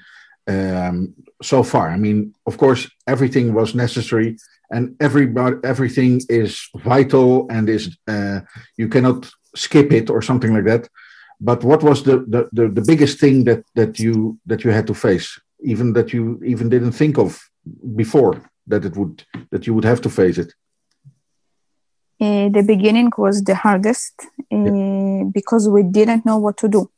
um, 0.55 1.15
so 1.43 1.63
far, 1.63 1.87
I 1.89 1.97
mean, 1.97 2.35
of 2.51 2.55
course, 2.59 2.83
everything 3.07 3.55
was 3.55 3.75
necessary 3.75 4.37
and 4.75 4.85
everybody 5.01 5.57
everything 5.73 6.13
is 6.29 6.51
vital 6.91 7.47
and 7.55 7.69
is 7.69 7.85
uh, 8.15 8.41
you 8.81 8.89
cannot 8.89 9.19
skip 9.55 9.93
it 9.93 10.11
or 10.11 10.21
something 10.23 10.53
like 10.55 10.65
that 10.65 10.89
but 11.43 11.65
what 11.65 11.83
was 11.83 12.05
the, 12.05 12.19
the, 12.29 12.49
the, 12.53 12.69
the 12.69 12.85
biggest 12.87 13.19
thing 13.19 13.45
that, 13.45 13.65
that 13.75 13.99
you 13.99 14.39
that 14.47 14.63
you 14.63 14.71
had 14.71 14.87
to 14.87 14.95
face, 14.95 15.29
even 15.65 15.93
that 15.95 16.13
you 16.13 16.41
even 16.45 16.69
didn't 16.69 16.93
think 16.93 17.19
of 17.19 17.31
before 17.97 18.41
that 18.67 18.85
it 18.85 18.97
would 18.97 19.25
that 19.51 19.67
you 19.67 19.75
would 19.75 19.85
have 19.85 20.01
to 20.03 20.11
face 20.11 20.39
it? 20.39 20.53
Uh, 22.21 22.49
the 22.49 22.63
beginning 22.63 23.11
was 23.19 23.43
the 23.43 23.55
hardest 23.55 24.15
uh, 24.53 24.57
yeah. 24.57 25.25
because 25.33 25.69
we 25.69 25.83
didn't 25.83 26.25
know 26.25 26.39
what 26.39 26.57
to 26.57 26.69
do. 26.69 26.91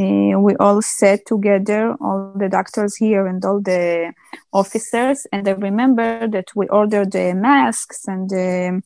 Uh, 0.00 0.40
we 0.40 0.56
all 0.56 0.80
sat 0.82 1.20
together, 1.26 1.94
all 2.00 2.32
the 2.36 2.48
doctors 2.48 2.96
here 2.96 3.26
and 3.26 3.44
all 3.44 3.60
the 3.60 4.12
officers. 4.52 5.26
And 5.30 5.46
I 5.46 5.52
remember 5.52 6.26
that 6.28 6.48
we 6.56 6.66
ordered 6.68 7.12
the 7.12 7.34
masks 7.34 8.08
and 8.08 8.28
the 8.30 8.82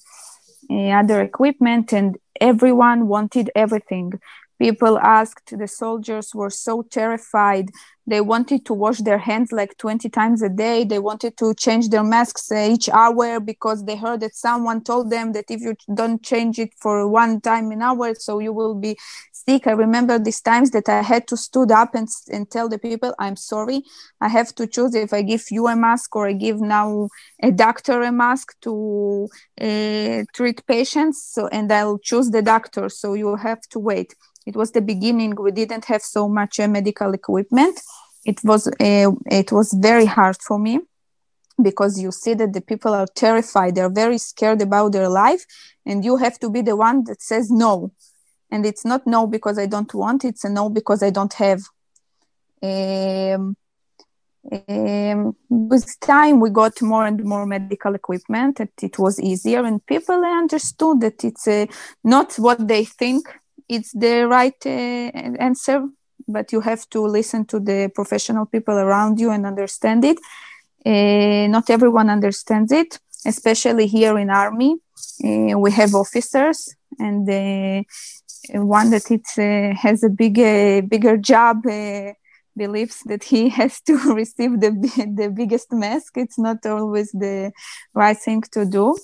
other 0.71 1.23
equipment, 1.23 1.95
and 1.95 2.19
everyone 2.41 3.09
wanted 3.09 3.51
everything 3.55 4.13
people 4.59 4.99
asked 4.99 5.57
the 5.57 5.69
soldiers 5.69 6.35
were 6.35 6.51
so 6.51 6.83
terrified 6.83 7.71
they 8.09 8.23
wanted 8.23 8.65
to 8.65 8.73
wash 8.73 8.99
their 9.01 9.19
hands 9.19 9.53
like 9.53 9.77
20 9.77 10.09
times 10.09 10.41
a 10.41 10.49
day. 10.49 10.83
They 10.83 10.99
wanted 10.99 11.37
to 11.37 11.55
change 11.55 11.91
their 11.91 12.03
masks 12.03 12.51
uh, 12.51 12.67
each 12.71 12.89
hour 12.89 13.39
because 13.39 13.85
they 13.85 13.97
heard 13.97 14.21
that 14.21 14.35
someone 14.35 14.83
told 14.83 15.11
them 15.11 15.33
that 15.33 15.45
if 15.51 15.61
you 15.61 15.77
don't 15.93 16.23
change 16.23 16.59
it 16.59 16.73
for 16.81 17.07
one 17.07 17.43
time 17.43 17.71
an 17.71 17.83
hour 17.83 18.15
so 18.15 18.39
you 18.39 18.55
will 18.55 18.75
be 18.75 18.97
sick. 19.31 19.67
I 19.67 19.73
remember 19.73 20.19
these 20.19 20.41
times 20.41 20.71
that 20.71 20.89
i 20.89 21.03
had 21.03 21.29
to 21.29 21.37
stood 21.37 21.71
up 21.71 21.95
and, 21.95 22.09
and 22.33 22.51
tell 22.51 22.69
the 22.71 22.79
people 22.79 23.15
i'm 23.19 23.37
sorry. 23.37 23.83
I 24.23 24.29
have 24.29 24.55
to 24.55 24.67
choose 24.67 24.95
if 24.95 25.13
i 25.13 25.21
give 25.21 25.45
you 25.51 25.69
a 25.69 25.77
mask 25.77 26.17
or 26.17 26.29
i 26.29 26.33
give 26.33 26.61
now 26.63 27.09
a 27.43 27.51
doctor 27.51 28.01
a 28.03 28.11
mask 28.11 28.59
to 28.63 29.29
uh, 29.61 30.25
treat 30.33 30.67
patients 30.67 31.23
so 31.35 31.49
and 31.49 31.71
i'll 31.71 31.99
choose 31.99 32.31
the 32.31 32.41
doctor 32.41 32.89
so 32.89 33.13
you 33.13 33.37
have 33.37 33.61
to 33.73 33.79
wait. 33.79 34.15
It 34.47 34.57
was 34.57 34.71
the 34.73 34.81
beginning. 34.81 35.35
We 35.39 35.51
didn't 35.51 35.85
have 35.87 36.01
so 36.01 36.27
much 36.27 36.59
uh, 36.59 36.69
medical 36.69 37.13
equipment 37.13 37.79
it 38.29 38.45
was 38.45 38.67
uh, 38.69 39.11
it 39.43 39.51
was 39.53 39.73
very 39.73 40.05
hard 40.05 40.37
for 40.47 40.59
me 40.59 40.81
because 41.69 41.99
you 41.99 42.13
see 42.13 42.35
that 42.35 42.53
the 42.53 42.61
people 42.61 42.93
are 42.95 43.09
terrified. 43.25 43.75
They're 43.75 43.99
very 44.05 44.19
scared 44.19 44.61
about 44.61 44.93
their 44.93 45.09
life 45.09 45.45
and 45.87 46.05
you 46.05 46.17
have 46.19 46.39
to 46.41 46.51
be 46.51 46.61
the 46.61 46.77
one 46.77 47.05
that 47.05 47.23
says 47.23 47.51
no. 47.51 47.93
And 48.51 48.67
it's 48.67 48.85
not 48.85 49.07
no 49.07 49.27
because 49.27 49.59
i 49.59 49.67
don't 49.67 49.93
want 49.95 50.25
it's 50.25 50.45
a 50.45 50.51
no 50.51 50.69
because 50.69 51.03
i 51.03 51.11
don't 51.11 51.35
have. 51.35 51.61
Um, 52.63 53.57
um, 54.69 55.37
with 55.49 56.01
time 56.01 56.41
we 56.41 56.51
got 56.51 56.81
more 56.83 57.07
and 57.07 57.23
more 57.25 57.47
medical 57.47 57.95
equipment 57.95 58.61
and 58.61 58.71
it 58.83 58.99
was 58.99 59.21
easier 59.21 59.63
and 59.65 59.85
people 59.87 60.25
understood 60.25 61.01
that 61.03 61.23
it's 61.23 61.47
uh, 61.47 61.67
not 62.03 62.35
what 62.37 62.67
they 62.67 62.85
think 62.85 63.29
it's 63.69 63.93
the 63.93 64.27
right 64.27 64.61
uh, 64.65 65.11
answer 65.49 65.87
but 66.29 66.53
you 66.53 66.61
have 66.61 66.89
to 66.91 67.01
listen 67.01 67.45
to 67.47 67.59
the 67.59 67.91
professional 67.95 68.47
people 68.47 68.75
around 68.75 69.19
you 69.19 69.31
and 69.31 69.47
understand 69.47 70.05
it. 70.05 70.19
Uh, 70.87 71.49
not 71.49 71.69
everyone 71.71 72.09
understands 72.09 72.71
it 72.73 72.99
especially 73.27 73.87
here 73.87 74.19
in 74.19 74.31
army. 74.31 74.77
Uh, 75.25 75.59
we 75.59 75.71
have 75.73 75.95
officers 75.95 76.75
and 76.99 77.29
uh, 77.29 77.83
one 78.63 78.91
that 78.91 79.11
it 79.11 79.27
uh, 79.39 79.75
has 79.77 80.03
a 80.03 80.09
big 80.09 80.35
bigger 80.89 81.17
job 81.17 81.67
uh, 81.67 82.13
believes 82.57 83.01
that 83.07 83.25
he 83.25 83.49
has 83.61 83.81
to 83.81 83.95
receive 84.15 84.61
the 84.61 84.71
the 85.17 85.29
biggest 85.31 85.73
mask. 85.73 86.17
It's 86.17 86.39
not 86.39 86.65
always 86.67 87.11
the 87.13 87.53
right 87.95 88.17
thing 88.17 88.43
to 88.53 88.65
do. 88.65 88.97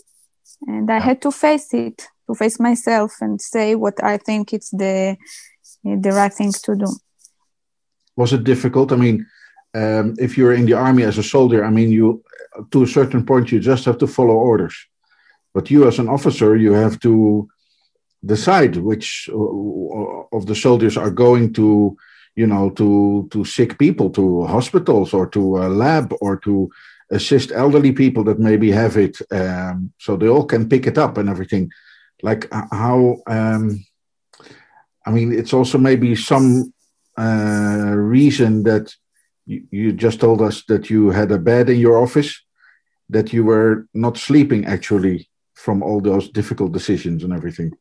And 0.66 0.90
i 0.90 0.98
had 0.98 1.20
to 1.22 1.30
face 1.30 1.74
it 1.74 2.06
to 2.26 2.34
face 2.34 2.58
myself 2.58 3.12
and 3.20 3.40
say 3.40 3.74
what 3.74 4.02
I 4.02 4.16
think 4.18 4.52
it's 4.52 4.70
the 4.70 5.16
the 5.82 6.12
right 6.12 6.32
thing 6.32 6.52
to 6.52 6.76
do. 6.76 6.90
Was 8.16 8.32
it 8.32 8.44
difficult? 8.44 8.92
I 8.92 8.96
mean, 8.96 9.26
um, 9.74 10.14
if 10.18 10.38
you're 10.38 10.54
in 10.54 10.66
the 10.66 10.74
army 10.74 11.02
as 11.02 11.18
a 11.18 11.22
soldier, 11.22 11.64
I 11.64 11.70
mean, 11.70 11.90
you 11.90 12.22
to 12.70 12.84
a 12.84 12.86
certain 12.86 13.26
point 13.26 13.50
you 13.50 13.58
just 13.58 13.84
have 13.84 13.98
to 13.98 14.06
follow 14.06 14.34
orders, 14.34 14.76
but 15.52 15.70
you 15.70 15.88
as 15.88 15.98
an 15.98 16.08
officer, 16.08 16.56
you 16.56 16.72
have 16.72 17.00
to 17.00 17.48
decide 18.24 18.76
which 18.76 19.28
of 20.32 20.46
the 20.46 20.54
soldiers 20.54 20.96
are 20.96 21.10
going 21.10 21.52
to 21.52 21.96
you 22.36 22.46
know 22.46 22.70
to 22.70 23.28
to 23.30 23.44
sick 23.44 23.78
people 23.78 24.10
to 24.10 24.44
hospitals 24.46 25.12
or 25.12 25.26
to 25.26 25.58
a 25.58 25.68
lab 25.68 26.12
or 26.20 26.36
to 26.36 26.70
assist 27.10 27.52
elderly 27.52 27.92
people 27.92 28.24
that 28.24 28.38
maybe 28.38 28.70
have 28.70 28.96
it 28.96 29.20
um, 29.30 29.92
so 29.98 30.16
they 30.16 30.26
all 30.26 30.46
can 30.46 30.68
pick 30.68 30.86
it 30.86 30.96
up 30.96 31.18
and 31.18 31.28
everything 31.28 31.70
like 32.22 32.48
how 32.72 33.16
um, 33.26 33.84
I 35.06 35.10
mean, 35.10 35.32
it's 35.32 35.52
also 35.52 35.78
maybe 35.78 36.16
some 36.16 36.72
uh, 37.16 37.92
reason 37.94 38.62
that 38.64 38.94
you, 39.46 39.64
you, 39.70 39.92
just 39.92 40.20
told 40.20 40.40
us 40.42 40.64
that 40.68 40.90
you 40.90 41.10
had 41.10 41.30
a 41.30 41.38
bed 41.38 41.68
in 41.68 41.78
your 41.78 41.98
office, 41.98 42.42
that 43.10 43.32
you 43.32 43.44
were 43.44 43.86
not 43.94 44.16
sleeping 44.16 44.64
actually 44.64 45.28
from 45.54 45.82
all 45.82 46.00
those 46.00 46.28
difficult 46.30 46.72
decisions 46.72 47.22
and 47.22 47.32
everything. 47.32 47.72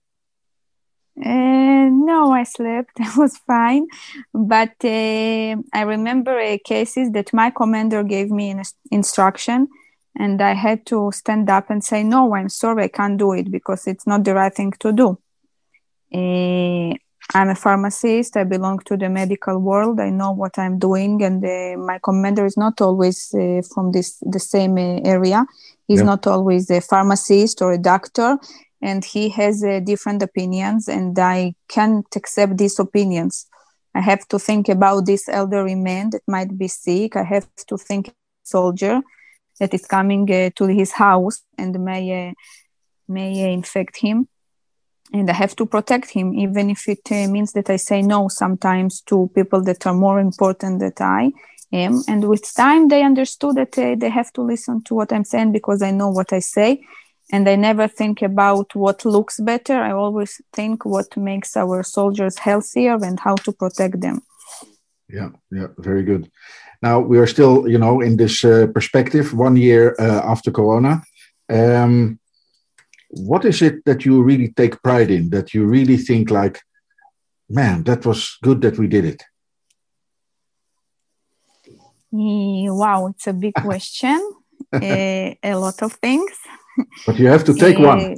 Uh, 1.18 1.90
no, 1.90 2.32
I 2.32 2.44
slept. 2.44 2.92
I 3.00 3.12
was 3.18 3.38
fine, 3.38 3.88
but 4.34 4.74
uh, 4.84 5.56
I 5.74 5.82
remember 5.82 6.38
uh, 6.40 6.58
cases 6.64 7.12
that 7.12 7.34
my 7.34 7.50
commander 7.50 8.04
gave 8.04 8.30
me 8.30 8.52
an 8.52 8.64
instruction 8.92 9.68
and 10.16 10.42
i 10.42 10.54
had 10.54 10.86
to 10.86 11.12
stand 11.12 11.50
up 11.50 11.70
and 11.70 11.84
say 11.84 12.04
no 12.04 12.36
i'm 12.36 12.50
sorry 12.50 12.84
i 12.84 12.88
can't 12.88 13.18
do 13.18 13.34
it 13.34 13.50
because 13.52 13.88
it's 13.88 14.06
not 14.06 14.24
the 14.24 14.34
right 14.34 14.56
thing 14.56 14.72
to 14.80 14.92
do 14.92 15.18
uh, 16.14 16.94
i'm 17.34 17.50
a 17.50 17.56
pharmacist. 17.56 18.38
I 18.38 18.44
belong 18.44 18.80
to 18.86 18.98
the 18.98 19.10
medical 19.10 19.58
world. 19.60 20.00
I 20.00 20.10
know 20.10 20.32
what 20.32 20.58
i'm 20.58 20.78
doing 20.80 21.22
and 21.24 21.44
uh, 21.44 21.78
my 21.78 22.00
commander 22.04 22.46
is 22.46 22.58
not 22.58 22.82
always 22.82 23.34
uh, 23.34 23.62
from 23.74 23.92
this 23.92 24.18
the 24.22 24.40
same 24.40 24.78
area. 24.78 25.46
He's 25.88 26.00
yeah. 26.00 26.06
not 26.06 26.28
always 26.28 26.70
a 26.70 26.82
pharmacist 26.82 27.62
or 27.62 27.74
a 27.74 27.78
doctor 27.78 28.38
and 28.82 29.04
he 29.04 29.30
has 29.30 29.64
different 29.86 30.22
opinions 30.22 30.88
and 30.88 31.18
i 31.18 31.56
can't 31.70 32.08
accept 32.16 32.58
these 32.58 32.80
opinions. 32.80 33.48
I 33.96 34.02
have 34.02 34.28
to 34.30 34.40
think 34.40 34.70
about 34.70 35.06
this 35.06 35.30
elderly 35.30 35.76
man 35.76 36.10
that 36.12 36.24
might 36.28 36.58
be 36.58 36.68
sick. 36.68 37.16
I 37.16 37.24
have 37.24 37.48
to 37.68 37.78
think 37.78 38.12
soldier 38.44 39.02
that 39.60 39.74
is 39.74 39.86
coming 39.86 40.30
uh, 40.32 40.50
to 40.56 40.66
his 40.66 40.92
house 40.92 41.42
and 41.58 41.80
may 41.80 42.30
uh, 42.30 42.34
may 43.08 43.54
infect 43.54 43.98
him 43.98 44.28
and 45.14 45.30
i 45.30 45.34
have 45.34 45.56
to 45.56 45.66
protect 45.66 46.10
him 46.10 46.34
even 46.34 46.70
if 46.70 46.88
it 46.90 47.06
uh, 47.12 47.28
means 47.28 47.54
that 47.54 47.70
i 47.70 47.78
say 47.78 48.02
no 48.02 48.28
sometimes 48.28 49.02
to 49.02 49.30
people 49.36 49.62
that 49.62 49.86
are 49.88 49.94
more 49.94 50.20
important 50.20 50.80
than 50.80 50.94
i 51.00 51.32
am. 51.72 52.04
And 52.08 52.28
with 52.28 52.54
time 52.54 52.88
they 52.88 53.04
understood 53.04 53.56
that 53.56 53.78
uh, 53.78 53.96
they 53.96 54.10
have 54.10 54.32
to 54.34 54.42
listen 54.42 54.84
to 54.86 54.96
what 54.96 55.14
i'm 55.14 55.26
saying 55.26 55.52
because 55.52 55.82
i 55.82 55.92
know 55.92 56.10
what 56.10 56.34
i 56.34 56.40
say. 56.40 56.82
And 57.32 57.48
i 57.48 57.56
never 57.56 57.88
think 57.88 58.22
about 58.22 58.76
what 58.76 59.06
looks 59.06 59.40
better. 59.40 59.78
I 59.90 59.92
always 59.92 60.42
think 60.52 60.86
what 60.86 61.16
makes 61.18 61.56
our 61.58 61.82
soldiers 61.84 62.38
healthier 62.38 62.98
and 63.08 63.20
how 63.20 63.36
to 63.36 63.52
protect 63.52 64.02
them. 64.02 64.22
Yeah 65.10 65.30
yeah 65.52 65.68
very 65.78 66.04
good. 66.04 66.30
Now 66.84 67.00
we 67.00 67.18
are 67.18 67.28
still, 67.28 67.68
you 67.68 67.78
know, 67.78 68.02
in 68.02 68.18
this 68.18 68.44
uh, 68.44 68.68
perspective, 68.74 69.34
one 69.34 69.56
year 69.56 69.96
uh, 70.00 70.22
after 70.34 70.52
Corona. 70.52 71.02
Um, 71.50 72.20
what 73.16 73.46
is 73.46 73.62
it 73.62 73.86
that 73.86 74.06
you 74.06 74.22
really 74.22 74.50
take 74.50 74.82
pride 74.82 75.12
in? 75.12 75.30
That 75.30 75.54
you 75.54 75.66
really 75.66 75.98
think 75.98 76.32
like, 76.32 76.60
man, 77.50 77.84
that 77.84 78.06
was 78.06 78.38
good 78.42 78.62
that 78.62 78.78
we 78.78 78.88
did 78.88 79.06
it. 79.06 79.24
Wow, 82.12 83.08
it's 83.08 83.28
a 83.28 83.34
big 83.34 83.54
question. 83.62 84.20
uh, 84.74 85.34
a 85.44 85.56
lot 85.56 85.82
of 85.84 85.94
things. 85.94 86.32
But 87.06 87.20
you 87.20 87.28
have 87.28 87.44
to 87.46 87.54
take 87.54 87.78
one. 87.78 88.18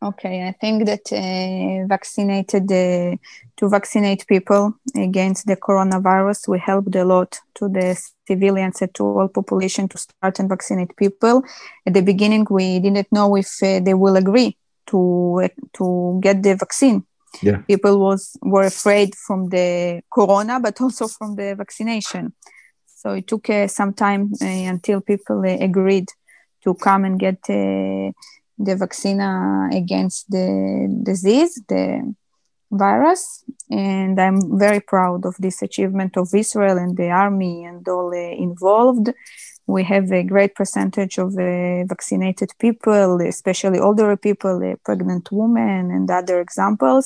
Uh, 0.00 0.08
Okay, 0.08 0.46
I 0.46 0.52
think 0.52 0.86
that 0.86 1.12
uh, 1.12 1.86
vaccinated 1.86 2.70
uh, 2.70 3.16
to 3.56 3.68
vaccinate 3.68 4.26
people 4.26 4.74
against 4.96 5.46
the 5.46 5.56
coronavirus, 5.56 6.48
we 6.48 6.58
helped 6.58 6.94
a 6.94 7.04
lot 7.04 7.40
to 7.54 7.68
the 7.68 8.00
civilians 8.26 8.80
and 8.80 8.94
to 8.94 9.04
all 9.04 9.28
population 9.28 9.88
to 9.88 9.98
start 9.98 10.38
and 10.38 10.48
vaccinate 10.48 10.96
people. 10.96 11.42
At 11.86 11.94
the 11.94 12.02
beginning, 12.02 12.46
we 12.50 12.78
didn't 12.78 13.10
know 13.10 13.36
if 13.36 13.62
uh, 13.62 13.80
they 13.80 13.94
will 13.94 14.16
agree 14.16 14.56
to 14.86 15.48
to 15.74 16.18
get 16.22 16.42
the 16.42 16.54
vaccine. 16.54 17.04
Yeah. 17.42 17.58
People 17.66 17.98
was 17.98 18.36
were 18.42 18.66
afraid 18.66 19.14
from 19.16 19.48
the 19.48 20.02
corona, 20.12 20.60
but 20.60 20.80
also 20.80 21.08
from 21.08 21.36
the 21.36 21.54
vaccination. 21.56 22.32
So 22.86 23.12
it 23.12 23.26
took 23.26 23.50
uh, 23.50 23.68
some 23.68 23.92
time 23.94 24.32
uh, 24.40 24.46
until 24.46 25.00
people 25.00 25.40
uh, 25.40 25.56
agreed 25.60 26.08
to 26.62 26.74
come 26.74 27.04
and 27.04 27.18
get 27.18 27.38
the 28.58 28.76
vaccine 28.76 29.20
against 29.20 30.30
the 30.30 30.88
disease, 31.02 31.60
the 31.68 32.14
virus. 32.70 33.44
And 33.70 34.20
I'm 34.20 34.58
very 34.58 34.80
proud 34.80 35.24
of 35.24 35.36
this 35.38 35.62
achievement 35.62 36.16
of 36.16 36.34
Israel 36.34 36.78
and 36.78 36.96
the 36.96 37.10
army 37.10 37.64
and 37.64 37.86
all 37.88 38.12
uh, 38.12 38.16
involved. 38.16 39.12
We 39.66 39.84
have 39.84 40.10
a 40.12 40.22
great 40.22 40.54
percentage 40.54 41.18
of 41.18 41.34
uh, 41.34 41.84
vaccinated 41.84 42.50
people, 42.58 43.20
especially 43.20 43.78
older 43.78 44.16
people, 44.16 44.62
uh, 44.64 44.76
pregnant 44.84 45.30
women, 45.30 45.90
and 45.90 46.10
other 46.10 46.40
examples. 46.40 47.04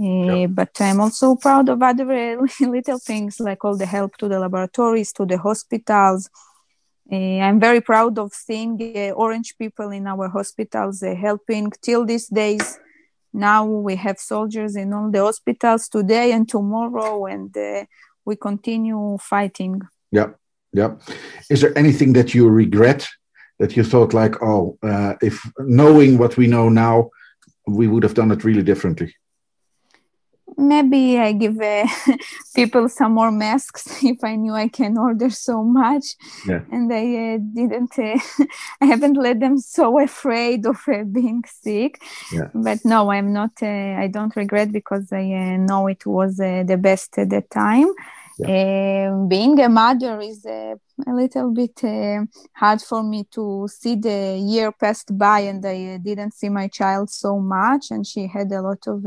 Uh, 0.00 0.46
but 0.46 0.70
I'm 0.80 1.00
also 1.00 1.34
proud 1.34 1.68
of 1.68 1.82
other 1.82 2.10
uh, 2.10 2.46
little 2.60 2.98
things 2.98 3.40
like 3.40 3.64
all 3.64 3.76
the 3.76 3.86
help 3.86 4.16
to 4.18 4.28
the 4.28 4.40
laboratories, 4.40 5.12
to 5.14 5.26
the 5.26 5.38
hospitals. 5.38 6.28
Uh, 7.10 7.38
I'm 7.40 7.58
very 7.58 7.80
proud 7.80 8.18
of 8.18 8.34
seeing 8.34 8.78
uh, 8.80 9.12
orange 9.12 9.56
people 9.56 9.90
in 9.90 10.06
our 10.06 10.28
hospitals 10.28 11.02
uh, 11.02 11.14
helping 11.14 11.72
till 11.80 12.04
these 12.04 12.26
days. 12.28 12.78
Now 13.32 13.64
we 13.64 13.96
have 13.96 14.18
soldiers 14.18 14.76
in 14.76 14.92
all 14.92 15.10
the 15.10 15.22
hospitals 15.22 15.88
today 15.88 16.32
and 16.32 16.46
tomorrow, 16.46 17.24
and 17.26 17.56
uh, 17.56 17.84
we 18.24 18.36
continue 18.36 19.16
fighting. 19.20 19.80
Yeah, 20.10 20.30
yeah. 20.72 20.96
Is 21.48 21.62
there 21.62 21.76
anything 21.78 22.12
that 22.12 22.34
you 22.34 22.48
regret 22.48 23.08
that 23.58 23.76
you 23.76 23.84
thought 23.84 24.12
like, 24.12 24.42
oh, 24.42 24.78
if 25.20 25.40
knowing 25.58 26.16
what 26.18 26.36
we 26.36 26.46
know 26.46 26.68
now, 26.68 27.10
we 27.66 27.88
would 27.88 28.02
have 28.02 28.14
done 28.14 28.30
it 28.30 28.44
really 28.44 28.62
differently? 28.62 29.14
Maybe 30.58 31.18
I 31.18 31.32
give 31.32 31.60
uh, 31.60 31.86
people 32.54 32.88
some 32.88 33.12
more 33.12 33.30
masks 33.30 34.02
if 34.02 34.22
I 34.24 34.34
knew 34.34 34.52
I 34.52 34.68
can 34.68 34.98
order 34.98 35.30
so 35.30 35.62
much. 35.62 36.16
Yeah. 36.46 36.62
And 36.70 36.92
I 36.92 37.34
uh, 37.34 37.38
didn't, 37.38 37.98
uh, 37.98 38.18
I 38.80 38.86
haven't 38.86 39.14
let 39.14 39.40
them 39.40 39.58
so 39.58 40.00
afraid 40.00 40.66
of 40.66 40.80
uh, 40.88 41.04
being 41.04 41.44
sick. 41.46 42.02
Yeah. 42.32 42.48
But 42.52 42.84
no, 42.84 43.10
I'm 43.10 43.32
not, 43.32 43.52
uh, 43.62 43.66
I 43.66 44.08
don't 44.12 44.34
regret 44.34 44.72
because 44.72 45.12
I 45.12 45.32
uh, 45.32 45.56
know 45.56 45.86
it 45.86 46.04
was 46.04 46.36
the 46.36 46.78
best 46.80 47.16
at 47.18 47.30
the 47.30 47.42
time. 47.42 47.88
Yeah. 48.40 49.08
Um, 49.10 49.28
being 49.28 49.58
a 49.60 49.68
mother 49.68 50.20
is 50.20 50.46
a 50.46 50.76
little 51.08 51.52
bit 51.52 51.80
hard 52.52 52.80
for 52.80 53.02
me 53.02 53.24
to 53.32 53.66
see 53.68 53.96
the 53.96 54.38
year 54.40 54.70
passed 54.70 55.16
by 55.18 55.40
and 55.40 55.64
I 55.66 55.96
didn't 55.96 56.34
see 56.34 56.48
my 56.48 56.68
child 56.68 57.10
so 57.10 57.40
much 57.40 57.90
and 57.90 58.06
she 58.06 58.28
had 58.28 58.52
a 58.52 58.62
lot 58.62 58.86
of 58.86 59.04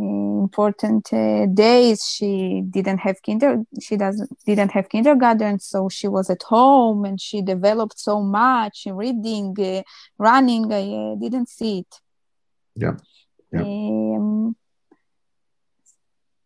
important 0.00 1.12
uh, 1.12 1.46
days. 1.46 2.04
She 2.04 2.62
didn't 2.68 2.98
have 2.98 3.16
kinder 3.24 3.62
she 3.80 3.96
doesn't 3.96 4.30
didn't 4.46 4.72
have 4.72 4.88
kindergarten 4.88 5.58
so 5.60 5.88
she 5.88 6.08
was 6.08 6.30
at 6.30 6.42
home 6.42 7.04
and 7.04 7.20
she 7.20 7.42
developed 7.42 7.98
so 7.98 8.20
much 8.20 8.86
reading 8.90 9.54
uh, 9.60 9.82
running. 10.18 10.72
I 10.72 11.12
uh, 11.12 11.14
didn't 11.16 11.48
see 11.48 11.80
it. 11.80 11.94
Yeah, 12.76 12.96
yeah. 13.52 13.62
Um, 13.62 14.56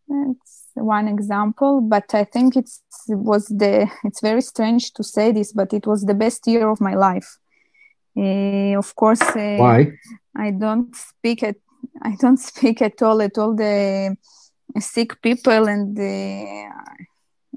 that's 0.07 0.67
one 0.75 1.07
example 1.07 1.81
but 1.81 2.13
i 2.13 2.23
think 2.23 2.55
it's 2.55 2.81
it 3.07 3.17
was 3.17 3.47
the 3.47 3.89
it's 4.03 4.21
very 4.21 4.41
strange 4.41 4.93
to 4.93 5.03
say 5.03 5.31
this 5.31 5.51
but 5.51 5.73
it 5.73 5.87
was 5.87 6.03
the 6.03 6.13
best 6.13 6.45
year 6.47 6.69
of 6.69 6.79
my 6.81 6.95
life. 6.95 7.37
Uh, 8.17 8.77
of 8.77 8.95
course 8.95 9.21
uh, 9.21 9.57
why? 9.57 9.91
I 10.35 10.51
don't 10.51 10.95
speak 10.95 11.43
at 11.43 11.57
I 12.01 12.15
don't 12.19 12.37
speak 12.51 12.81
at 12.81 13.01
all 13.01 13.21
at 13.21 13.37
all 13.37 13.55
the 13.55 14.15
sick 14.79 15.21
people, 15.21 15.67
and 15.67 15.95
the, 15.95 16.69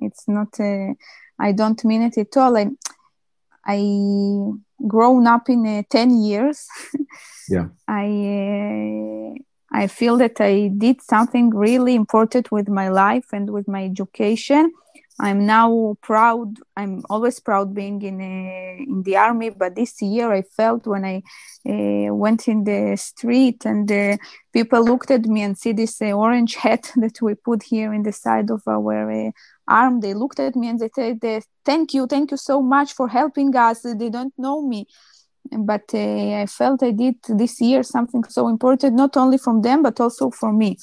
it's 0.01 0.29
not. 0.29 0.59
Uh, 0.61 0.95
I 1.38 1.53
don't 1.53 1.85
mean 1.85 2.03
it 2.03 2.19
at 2.19 2.37
all. 2.37 2.57
I 2.57 2.69
I 3.64 3.79
grown 4.87 5.27
up 5.27 5.49
in 5.49 5.67
uh, 5.67 5.83
ten 5.88 6.21
years. 6.23 6.67
yeah. 7.49 7.69
I 7.87 9.35
uh, 9.35 9.38
I 9.71 9.87
feel 9.87 10.17
that 10.19 10.41
I 10.41 10.71
did 10.77 11.03
something 11.03 11.51
really 11.51 11.95
important 11.95 12.51
with 12.51 12.69
my 12.69 12.88
life 12.88 13.27
and 13.33 13.51
with 13.51 13.69
my 13.69 13.85
education, 13.85 14.73
I'm 15.20 15.46
now 15.46 15.96
proud. 16.00 16.59
I'm 16.76 17.02
always 17.11 17.40
proud 17.40 17.74
being 17.74 18.00
in 18.02 18.20
a, 18.20 18.85
in 18.87 19.02
the 19.02 19.16
army, 19.16 19.50
but 19.50 19.74
this 19.74 20.00
year 20.00 20.33
I 20.33 20.42
felt 20.42 20.87
when 20.87 21.04
I 21.04 21.22
uh, 21.68 22.14
went 22.14 22.46
in 22.46 22.62
the 22.62 22.96
street 22.96 23.64
and 23.64 23.90
uh, 23.90 24.16
people 24.52 24.85
looked 24.85 25.11
at 25.11 25.26
me 25.26 25.42
and 25.42 25.59
see 25.59 25.72
this 25.72 26.00
uh, 26.00 26.12
orange 26.12 26.54
hat 26.64 26.92
that 26.96 27.20
we 27.20 27.35
put 27.35 27.64
here 27.64 27.92
in 27.92 28.04
the 28.04 28.12
side 28.12 28.50
of 28.50 28.62
our 28.68 29.11
uh, 29.11 29.31
arm. 29.66 30.00
They 30.00 30.14
looked 30.14 30.38
at 30.38 30.54
me 30.54 30.68
and 30.68 30.78
they 30.78 30.90
said, 30.94 31.18
uh, 31.24 31.40
"Thank 31.64 31.94
you, 31.94 32.07
thank 32.07 32.31
you 32.31 32.37
so 32.37 32.62
much 32.62 32.92
for 32.92 33.09
helping 33.09 33.57
us." 33.57 33.83
They 33.83 34.11
don't 34.11 34.35
know 34.38 34.62
me, 34.62 34.87
but 35.50 35.83
uh, 35.94 36.42
I 36.42 36.46
felt 36.46 36.85
I 36.85 36.92
did 36.92 37.16
this 37.28 37.61
year 37.61 37.83
something 37.83 38.22
so 38.24 38.46
important, 38.46 38.94
not 38.94 39.16
only 39.16 39.38
from 39.38 39.62
them 39.62 39.83
but 39.83 39.98
also 39.98 40.31
for 40.31 40.52
me. 40.52 40.78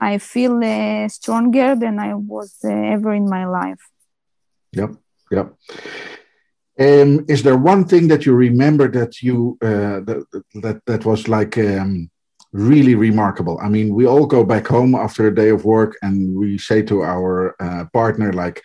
I 0.00 0.18
feel 0.18 0.62
uh, 0.62 1.08
stronger 1.08 1.74
than 1.74 1.98
I 1.98 2.14
was 2.14 2.56
uh, 2.64 2.68
ever 2.68 3.12
in 3.14 3.28
my 3.28 3.46
life. 3.46 3.80
Yep, 4.72 4.90
yep. 5.30 5.54
Um, 6.78 7.24
is 7.28 7.42
there 7.42 7.56
one 7.56 7.84
thing 7.84 8.08
that 8.08 8.26
you 8.26 8.34
remember 8.34 8.90
that 8.90 9.22
you 9.22 9.56
uh, 9.62 10.00
that, 10.06 10.42
that 10.54 10.82
that 10.86 11.04
was 11.04 11.28
like 11.28 11.56
um, 11.56 12.10
really 12.52 12.96
remarkable? 12.96 13.58
I 13.62 13.68
mean, 13.68 13.94
we 13.94 14.06
all 14.06 14.26
go 14.26 14.44
back 14.44 14.66
home 14.66 14.94
after 14.94 15.28
a 15.28 15.34
day 15.34 15.50
of 15.50 15.64
work, 15.64 15.96
and 16.02 16.36
we 16.36 16.58
say 16.58 16.82
to 16.82 17.02
our 17.02 17.54
uh, 17.60 17.84
partner, 17.92 18.32
like, 18.32 18.60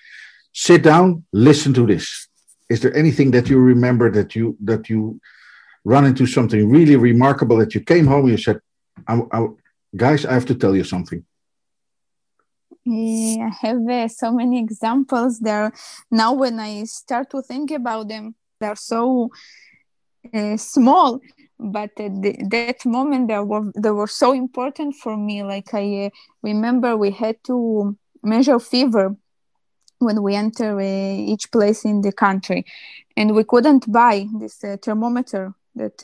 "Sit 0.53 0.81
down, 0.81 1.23
listen 1.33 1.73
to 1.75 1.85
this." 1.85 2.27
Is 2.69 2.79
there 2.81 2.95
anything 2.95 3.31
that 3.31 3.47
you 3.47 3.59
remember 3.59 4.09
that 4.11 4.35
you 4.35 4.57
that 4.63 4.89
you 4.89 5.19
run 5.85 6.05
into 6.05 6.25
something 6.25 6.69
really 6.69 6.95
remarkable 6.95 7.57
that 7.57 7.73
you 7.73 7.81
came 7.81 8.05
home 8.05 8.21
and 8.21 8.31
you 8.31 8.37
said, 8.37 8.59
I, 9.07 9.21
I, 9.31 9.47
guys, 9.95 10.25
I 10.25 10.33
have 10.33 10.45
to 10.47 10.55
tell 10.55 10.75
you 10.75 10.83
something. 10.83 11.23
yeah, 12.85 13.49
I 13.51 13.67
have 13.67 13.87
uh, 13.87 14.07
so 14.07 14.31
many 14.31 14.59
examples 14.59 15.39
there. 15.39 15.71
Now, 16.09 16.33
when 16.33 16.59
I 16.59 16.83
start 16.85 17.29
to 17.31 17.41
think 17.41 17.71
about 17.71 18.07
them, 18.07 18.35
they're 18.59 18.75
so 18.75 19.29
uh, 20.33 20.57
small, 20.57 21.19
but 21.59 21.91
at 21.99 22.21
the, 22.21 22.37
that 22.49 22.85
moment 22.85 23.27
they 23.27 23.39
were 23.39 23.71
they 23.75 23.91
were 23.91 24.07
so 24.07 24.33
important 24.33 24.95
for 24.95 25.17
me. 25.17 25.43
Like 25.43 25.73
I 25.73 26.05
uh, 26.05 26.09
remember, 26.41 26.97
we 26.97 27.11
had 27.11 27.37
to 27.45 27.97
measure 28.23 28.59
fever 28.59 29.15
when 29.99 30.23
we 30.23 30.35
enter 30.35 30.79
uh, 30.79 30.83
each 30.83 31.51
place 31.51 31.85
in 31.85 32.01
the 32.01 32.11
country, 32.11 32.65
and 33.15 33.35
we 33.35 33.43
couldn't 33.43 33.91
buy 33.91 34.27
this 34.39 34.63
uh, 34.63 34.77
thermometer 34.81 35.53
that 35.75 36.03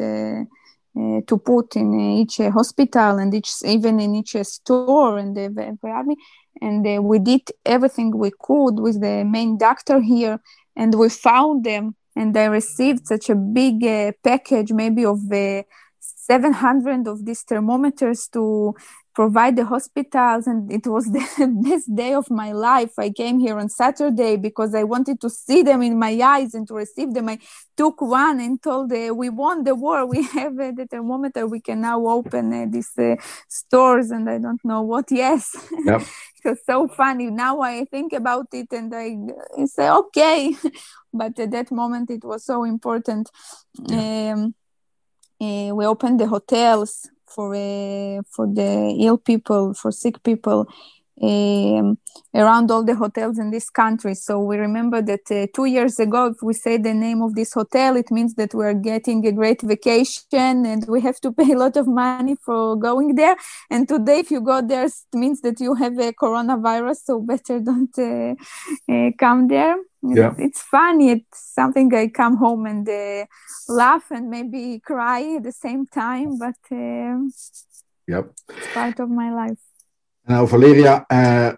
uh, 0.97 1.21
to 1.27 1.37
put 1.37 1.75
in 1.75 1.99
each 1.99 2.39
uh, 2.39 2.49
hospital 2.51 3.17
and 3.17 3.33
each 3.33 3.51
even 3.65 3.99
in 3.99 4.15
each 4.15 4.35
uh, 4.35 4.43
store 4.43 5.17
and 5.17 5.35
the 5.35 5.77
army. 5.83 6.15
And 6.61 7.03
we 7.03 7.19
did 7.19 7.41
everything 7.65 8.17
we 8.17 8.31
could 8.39 8.79
with 8.79 9.01
the 9.01 9.25
main 9.25 9.57
doctor 9.57 9.99
here 9.99 10.39
and 10.75 10.95
we 10.95 11.09
found 11.09 11.65
them 11.65 11.95
and 12.15 12.35
i 12.37 12.45
received 12.45 13.05
such 13.07 13.29
a 13.29 13.35
big 13.35 13.81
package 14.23 14.71
maybe 14.71 15.03
of 15.03 15.19
uh, 15.33 15.63
700 15.99 17.07
of 17.07 17.25
these 17.25 17.41
thermometers 17.43 18.27
to 18.29 18.73
provide 19.15 19.55
the 19.55 19.65
hospitals 19.65 20.45
and 20.45 20.71
it 20.71 20.85
was 20.85 21.05
the 21.11 21.47
best 21.63 21.95
day 21.95 22.13
of 22.13 22.29
my 22.29 22.51
life. 22.51 22.91
I 22.99 23.09
came 23.09 23.39
here 23.39 23.57
on 23.57 23.69
saturday 23.69 24.35
because 24.35 24.75
i 24.75 24.83
wanted 24.83 25.19
to 25.21 25.29
see 25.29 25.63
them 25.63 25.81
in 25.81 25.97
my 25.97 26.19
eyes 26.21 26.53
and 26.53 26.67
to 26.67 26.73
receive 26.75 27.13
them. 27.13 27.29
I 27.29 27.39
took 27.77 28.01
one 28.01 28.39
and 28.39 28.61
told 28.61 28.91
uh, 28.91 29.13
we 29.15 29.29
won 29.29 29.63
the 29.63 29.73
war. 29.73 30.05
We 30.15 30.23
have 30.23 30.59
uh, 30.59 30.71
the 30.75 30.85
thermometer. 30.91 31.47
We 31.47 31.61
can 31.61 31.81
now 31.81 32.05
open 32.05 32.53
uh, 32.53 32.65
these 32.69 32.91
uh, 32.97 33.15
stores 33.47 34.11
and 34.11 34.29
i 34.29 34.37
don't 34.37 34.63
know 34.63 34.81
what. 34.81 35.05
Yes. 35.25 35.55
Yep. 35.85 36.01
it 36.37 36.49
was 36.49 36.59
so 36.65 36.87
funny. 36.87 37.31
Now 37.31 37.61
i 37.61 37.85
think 37.85 38.11
about 38.13 38.47
it 38.53 38.67
and 38.71 38.93
i, 38.93 39.07
I 39.57 39.65
say 39.65 39.89
okay. 39.89 40.55
But 41.13 41.39
at 41.39 41.51
that 41.51 41.71
moment 41.71 42.11
it 42.11 42.23
was 42.25 42.43
so 42.45 42.65
important. 42.65 43.29
Yeah. 43.79 44.33
um, 44.33 44.55
uh, 45.39 45.73
we 45.75 45.85
opened 45.85 46.19
the 46.19 46.27
hotels 46.27 47.09
for 47.35 47.53
uh, 47.53 48.21
for 48.31 48.47
the 48.47 48.95
ill 48.99 49.17
people, 49.17 49.73
for 49.73 49.91
sick 49.91 50.23
people. 50.23 50.67
Um, 51.21 51.97
around 52.33 52.69
all 52.71 52.83
the 52.83 52.93
hotels 52.93 53.39
in 53.39 53.49
this 53.49 53.69
country. 53.69 54.15
So 54.15 54.41
we 54.41 54.57
remember 54.57 55.01
that 55.01 55.31
uh, 55.31 55.47
two 55.55 55.63
years 55.63 55.97
ago, 55.97 56.25
if 56.25 56.41
we 56.43 56.53
say 56.53 56.75
the 56.75 56.93
name 56.93 57.21
of 57.21 57.35
this 57.35 57.53
hotel, 57.53 57.95
it 57.95 58.11
means 58.11 58.35
that 58.35 58.53
we're 58.53 58.73
getting 58.73 59.25
a 59.25 59.31
great 59.31 59.61
vacation 59.61 60.65
and 60.65 60.85
we 60.89 60.99
have 60.99 61.21
to 61.21 61.31
pay 61.39 61.53
a 61.53 61.57
lot 61.57 61.77
of 61.77 61.87
money 61.87 62.35
for 62.45 62.75
going 62.75 63.15
there. 63.15 63.37
And 63.69 63.87
today, 63.87 64.19
if 64.19 64.29
you 64.29 64.41
go 64.41 64.61
there, 64.61 64.87
it 64.87 64.93
means 65.13 65.39
that 65.41 65.61
you 65.61 65.75
have 65.75 65.97
a 65.99 66.11
coronavirus, 66.11 66.97
so 67.05 67.21
better 67.21 67.59
don't 67.69 67.97
uh, 67.97 68.35
uh, 68.91 69.11
come 69.17 69.47
there. 69.47 69.77
Yeah. 70.13 70.33
It's 70.37 70.61
funny. 70.61 71.11
It's 71.11 71.53
something 71.53 71.93
I 71.93 72.07
come 72.07 72.37
home 72.37 72.65
and 72.65 72.87
uh, 72.87 73.25
laugh 73.67 74.11
and 74.11 74.29
maybe 74.29 74.79
cry 74.79 75.35
at 75.37 75.43
the 75.43 75.51
same 75.51 75.87
time, 75.87 76.37
but 76.37 76.55
uh, 76.71 77.17
yep. 78.07 78.31
it's 78.49 78.73
part 78.73 78.99
of 78.99 79.09
my 79.09 79.33
life. 79.33 79.57
Now, 80.27 80.45
Valeria, 80.45 81.05
uh, 81.09 81.53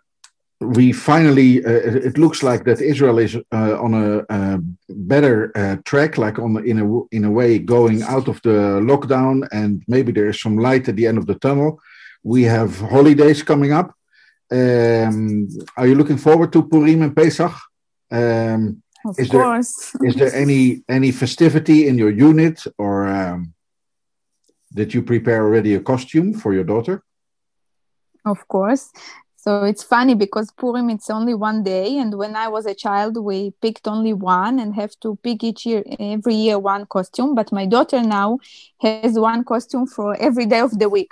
we 0.60 0.92
finally, 0.92 1.64
uh, 1.64 1.70
it 1.70 2.18
looks 2.18 2.42
like 2.44 2.64
that 2.66 2.82
Israel 2.82 3.20
is 3.20 3.36
uh, 3.36 3.82
on 3.82 3.94
a, 3.94 4.60
better 4.90 5.52
uh, 5.56 5.76
track, 5.86 6.18
like 6.18 6.40
on 6.40 6.66
in 6.66 6.80
a 6.80 7.16
in 7.16 7.24
a 7.26 7.32
way 7.32 7.60
going 7.60 8.02
out 8.04 8.28
of 8.28 8.42
the 8.42 8.80
lockdown, 8.82 9.48
and 9.52 9.84
maybe 9.88 10.12
there 10.12 10.30
is 10.30 10.42
some 10.42 10.58
light 10.58 10.90
at 10.90 10.96
the 10.96 11.06
end 11.06 11.18
of 11.18 11.28
the 11.28 11.36
tunnel. 11.36 11.80
We 12.24 12.44
have 12.44 12.80
holidays 12.80 13.44
coming 13.44 13.72
up. 13.72 13.94
Um, 14.52 15.48
are 15.76 15.88
you 15.88 15.96
looking 15.96 16.18
forward 16.18 16.52
to 16.54 16.64
Purim 16.64 17.04
and 17.04 17.16
Pesach? 17.16 17.54
Um, 18.12 18.82
of 19.06 19.20
is 19.20 19.30
course. 19.30 19.91
There, 20.00 20.10
is 20.10 20.15
there 20.15 20.34
any 20.34 20.84
any 20.89 21.12
festivity 21.12 21.88
in 21.88 21.98
your 21.98 22.12
unit, 22.12 22.63
or 22.78 23.08
um, 23.08 23.54
did 24.74 24.93
you 24.93 25.02
prepare 25.02 25.43
already 25.43 25.76
a 25.76 25.80
costume 25.80 26.34
for 26.34 26.54
your 26.54 26.63
daughter? 26.63 27.04
Of 28.26 28.48
course. 28.48 28.91
So 29.36 29.63
it's 29.63 29.84
funny 29.84 30.13
because 30.13 30.52
Purim 30.52 30.89
it's 30.89 31.10
only 31.10 31.34
one 31.34 31.63
day, 31.63 31.98
and 31.98 32.17
when 32.17 32.36
I 32.36 32.50
was 32.50 32.65
a 32.65 32.76
child, 32.76 33.15
we 33.15 33.52
picked 33.62 33.88
only 33.88 34.12
one 34.12 34.60
and 34.60 34.76
have 34.76 35.00
to 35.00 35.15
pick 35.24 35.41
each 35.41 35.65
year, 35.65 35.84
every 36.00 36.34
year, 36.34 36.60
one 36.60 36.86
costume. 36.86 37.34
But 37.34 37.54
my 37.54 37.65
daughter 37.65 38.02
now 38.02 38.39
has 38.82 39.17
one 39.17 39.46
costume 39.46 39.88
for 39.88 40.17
every 40.20 40.46
day 40.48 40.60
of 40.60 40.78
the 40.78 40.89
week. 40.89 41.12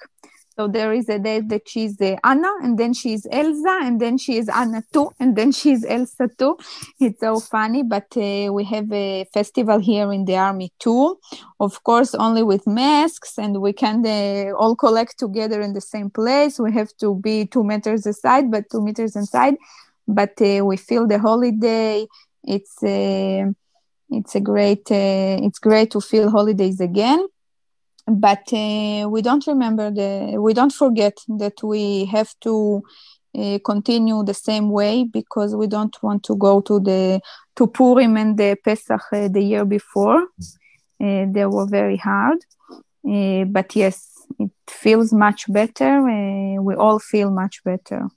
So 0.57 0.69
there 0.69 0.93
is 0.93 1.09
a 1.09 1.19
day 1.19 1.41
that 1.41 1.67
she's 1.67 1.99
uh, 1.99 2.15
Anna, 2.23 2.49
and 2.63 2.77
then 2.77 2.93
she's 2.93 3.27
Elsa, 3.29 3.79
and 3.81 3.99
then 3.99 4.17
she 4.17 4.37
is 4.37 4.47
Anna 4.47 4.83
too, 4.93 5.11
and 5.19 5.35
then 5.35 5.51
she's 5.51 5.83
Elsa 5.85 6.29
too. 6.37 6.57
It's 6.99 7.19
so 7.19 7.41
funny, 7.41 7.83
but 7.83 8.07
uh, 8.15 8.53
we 8.53 8.63
have 8.63 8.89
a 8.93 9.25
festival 9.33 9.79
here 9.79 10.13
in 10.13 10.23
the 10.23 10.37
army 10.37 10.71
too. 10.79 11.19
Of 11.59 11.83
course, 11.83 12.15
only 12.15 12.41
with 12.41 12.65
masks, 12.65 13.37
and 13.37 13.61
we 13.61 13.73
can 13.73 14.05
uh, 14.05 14.55
all 14.55 14.77
collect 14.77 15.19
together 15.19 15.59
in 15.59 15.73
the 15.73 15.81
same 15.81 16.09
place. 16.09 16.57
We 16.57 16.71
have 16.71 16.95
to 17.01 17.15
be 17.15 17.45
two 17.47 17.65
meters 17.65 18.05
aside, 18.05 18.49
but 18.49 18.69
two 18.71 18.81
meters 18.81 19.17
inside. 19.17 19.55
But 20.07 20.41
uh, 20.41 20.63
we 20.63 20.77
feel 20.77 21.05
the 21.05 21.19
holiday. 21.19 22.07
It's 22.43 22.81
uh, 22.81 23.51
it's 24.09 24.35
a 24.35 24.39
great 24.39 24.89
uh, 24.89 25.43
it's 25.43 25.59
great 25.59 25.91
to 25.91 25.99
feel 25.99 26.29
holidays 26.29 26.79
again 26.79 27.27
but 28.07 28.53
uh, 28.53 29.07
we 29.09 29.21
don't 29.21 29.47
remember 29.47 29.89
the 29.89 30.37
we 30.39 30.53
don't 30.53 30.73
forget 30.73 31.17
that 31.27 31.63
we 31.63 32.05
have 32.05 32.33
to 32.41 32.83
uh, 33.37 33.59
continue 33.65 34.23
the 34.23 34.33
same 34.33 34.69
way 34.69 35.03
because 35.03 35.55
we 35.55 35.67
don't 35.67 36.01
want 36.03 36.23
to 36.23 36.35
go 36.35 36.61
to 36.61 36.79
the 36.79 37.19
to 37.55 37.67
Purim 37.67 38.15
and 38.17 38.37
the 38.37 38.57
Pesach 38.63 39.01
uh, 39.11 39.27
the 39.27 39.41
year 39.41 39.65
before. 39.65 40.27
Uh, 41.01 41.25
they 41.29 41.45
were 41.45 41.65
very 41.65 41.97
hard, 41.97 42.37
uh, 43.09 43.43
but 43.45 43.75
yes, 43.75 44.25
it 44.39 44.51
feels 44.67 45.11
much 45.11 45.51
better. 45.51 46.07
Uh, 46.07 46.61
we 46.61 46.75
all 46.75 46.99
feel 46.99 47.31
much 47.31 47.63
better. 47.63 48.07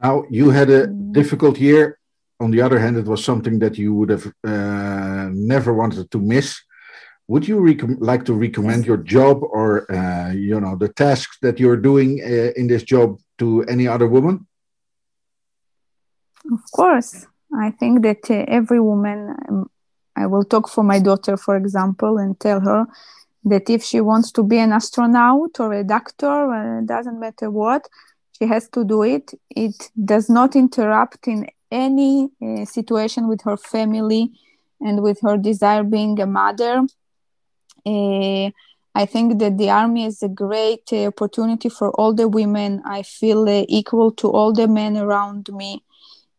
Now 0.00 0.24
you 0.30 0.50
had 0.50 0.70
a 0.70 0.86
mm. 0.86 1.12
difficult 1.12 1.58
year. 1.58 1.98
On 2.40 2.52
the 2.52 2.60
other 2.60 2.78
hand, 2.78 2.96
it 2.96 3.06
was 3.06 3.24
something 3.24 3.58
that 3.58 3.76
you 3.76 3.92
would 3.94 4.10
have 4.10 4.32
never 5.34 5.74
wanted 5.74 6.08
to 6.12 6.20
miss 6.20 6.60
would 7.28 7.46
you 7.46 7.58
like 8.00 8.24
to 8.24 8.32
recommend 8.32 8.86
your 8.86 8.96
job 8.96 9.42
or 9.42 9.90
uh, 9.92 10.32
you 10.32 10.58
know 10.60 10.76
the 10.76 10.88
tasks 10.88 11.36
that 11.42 11.60
you're 11.60 11.76
doing 11.76 12.20
uh, 12.24 12.52
in 12.56 12.66
this 12.66 12.82
job 12.82 13.20
to 13.38 13.62
any 13.64 13.86
other 13.86 14.08
woman? 14.08 14.46
Of 16.50 16.60
course. 16.72 17.26
I 17.54 17.70
think 17.70 18.02
that 18.02 18.30
uh, 18.30 18.44
every 18.48 18.80
woman 18.80 19.34
um, 19.48 19.70
i 20.16 20.26
will 20.26 20.44
talk 20.44 20.68
for 20.68 20.84
my 20.84 20.98
daughter 20.98 21.36
for 21.36 21.56
example 21.56 22.18
and 22.18 22.38
tell 22.40 22.60
her 22.60 22.86
that 23.44 23.70
if 23.70 23.82
she 23.82 24.00
wants 24.00 24.32
to 24.32 24.42
be 24.42 24.58
an 24.58 24.72
astronaut 24.72 25.60
or 25.60 25.72
a 25.72 25.84
doctor 25.84 26.36
uh, 26.52 26.80
doesn't 26.84 27.20
matter 27.20 27.50
what 27.50 27.88
she 28.38 28.46
has 28.46 28.68
to 28.70 28.84
do 28.84 29.02
it. 29.02 29.32
It 29.50 29.90
does 30.04 30.28
not 30.28 30.56
interrupt 30.56 31.26
in 31.26 31.46
any 31.70 32.28
uh, 32.42 32.64
situation 32.64 33.28
with 33.28 33.42
her 33.42 33.56
family 33.56 34.32
and 34.80 35.02
with 35.02 35.20
her 35.22 35.36
desire 35.36 35.82
being 35.82 36.20
a 36.20 36.26
mother 36.26 36.86
I 38.94 39.06
think 39.06 39.38
that 39.38 39.58
the 39.58 39.70
army 39.70 40.04
is 40.06 40.22
a 40.22 40.28
great 40.28 40.92
uh, 40.92 41.06
opportunity 41.06 41.68
for 41.68 41.90
all 41.92 42.12
the 42.14 42.28
women. 42.28 42.82
I 42.84 43.02
feel 43.02 43.48
uh, 43.48 43.64
equal 43.68 44.10
to 44.12 44.28
all 44.28 44.52
the 44.52 44.66
men 44.66 44.96
around 44.96 45.48
me. 45.52 45.84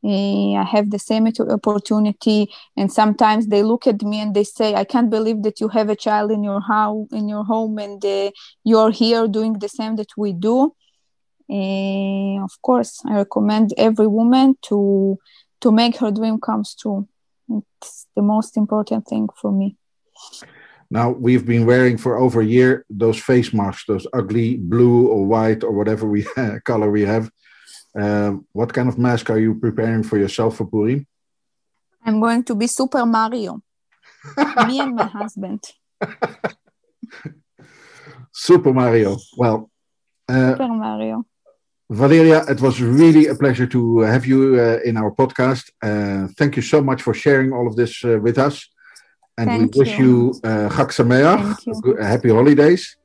Uh, 0.04 0.54
I 0.56 0.64
have 0.64 0.92
the 0.92 1.00
same 1.00 1.28
opportunity, 1.28 2.50
and 2.78 2.92
sometimes 2.92 3.48
they 3.48 3.64
look 3.64 3.86
at 3.86 4.02
me 4.02 4.22
and 4.22 4.34
they 4.34 4.46
say, 4.46 4.76
"I 4.76 4.86
can't 4.86 5.10
believe 5.10 5.44
that 5.44 5.60
you 5.60 5.68
have 5.70 5.90
a 5.90 5.96
child 5.96 6.32
in 6.32 6.44
your 6.44 6.62
house, 6.62 7.08
in 7.12 7.28
your 7.28 7.44
home, 7.44 7.78
and 7.80 8.04
uh, 8.04 8.32
you're 8.64 8.92
here 8.92 9.28
doing 9.28 9.54
the 9.54 9.70
same 9.70 9.98
that 9.98 10.12
we 10.18 10.32
do." 10.34 10.74
Uh, 11.50 12.44
of 12.44 12.62
course, 12.62 13.02
I 13.06 13.16
recommend 13.16 13.74
every 13.78 14.08
woman 14.08 14.56
to 14.64 15.18
to 15.62 15.72
make 15.72 15.98
her 15.98 16.12
dream 16.12 16.40
comes 16.40 16.76
true. 16.76 17.08
It's 17.50 18.08
the 18.16 18.22
most 18.22 18.56
important 18.56 19.06
thing 19.08 19.28
for 19.42 19.52
me. 19.52 19.76
Now 20.91 21.12
we've 21.12 21.45
been 21.45 21.65
wearing 21.65 21.97
for 21.97 22.17
over 22.17 22.41
a 22.41 22.45
year 22.45 22.86
those 22.89 23.19
face 23.19 23.54
masks, 23.54 23.86
those 23.88 24.08
ugly 24.13 24.58
blue 24.58 25.08
or 25.08 25.25
white 25.25 25.63
or 25.63 25.71
whatever 25.71 26.08
we 26.08 26.23
color 26.65 26.89
we 26.89 27.04
have. 27.04 27.30
Um, 27.95 28.45
what 28.54 28.73
kind 28.73 28.89
of 28.89 28.97
mask 28.97 29.30
are 29.30 29.39
you 29.39 29.56
preparing 29.56 30.04
for 30.04 30.17
yourself 30.17 30.58
for 30.58 30.65
Purim? 30.65 31.06
I'm 32.06 32.19
going 32.19 32.43
to 32.45 32.56
be 32.56 32.67
Super 32.67 33.06
Mario. 33.06 33.62
Me 34.67 34.80
and 34.80 34.95
my 34.95 35.06
husband. 35.06 35.63
Super 38.32 38.73
Mario. 38.73 39.17
Well, 39.38 39.69
uh, 40.28 40.52
Super 40.52 40.67
Mario. 40.67 41.25
Valeria, 41.91 42.45
it 42.47 42.62
was 42.62 42.80
really 42.82 43.28
a 43.28 43.36
pleasure 43.36 43.65
to 43.65 43.99
have 43.99 44.25
you 44.25 44.60
uh, 44.60 44.78
in 44.86 44.95
our 44.95 45.12
podcast. 45.12 45.71
Uh, 45.82 46.28
thank 46.38 46.56
you 46.56 46.62
so 46.62 46.82
much 46.82 47.02
for 47.02 47.13
sharing 47.15 47.52
all 47.52 47.67
of 47.67 47.75
this 47.75 48.06
uh, 48.06 48.19
with 48.21 48.38
us. 48.38 48.67
And 49.39 49.47
Thank 49.47 49.75
we 49.75 49.80
wish 49.80 49.97
you, 49.97 50.34
you 50.34 50.41
uh, 50.43 50.67
Chag 50.75 50.89
Sameach, 50.91 52.04
happy 52.04 52.28
holidays. 52.28 52.97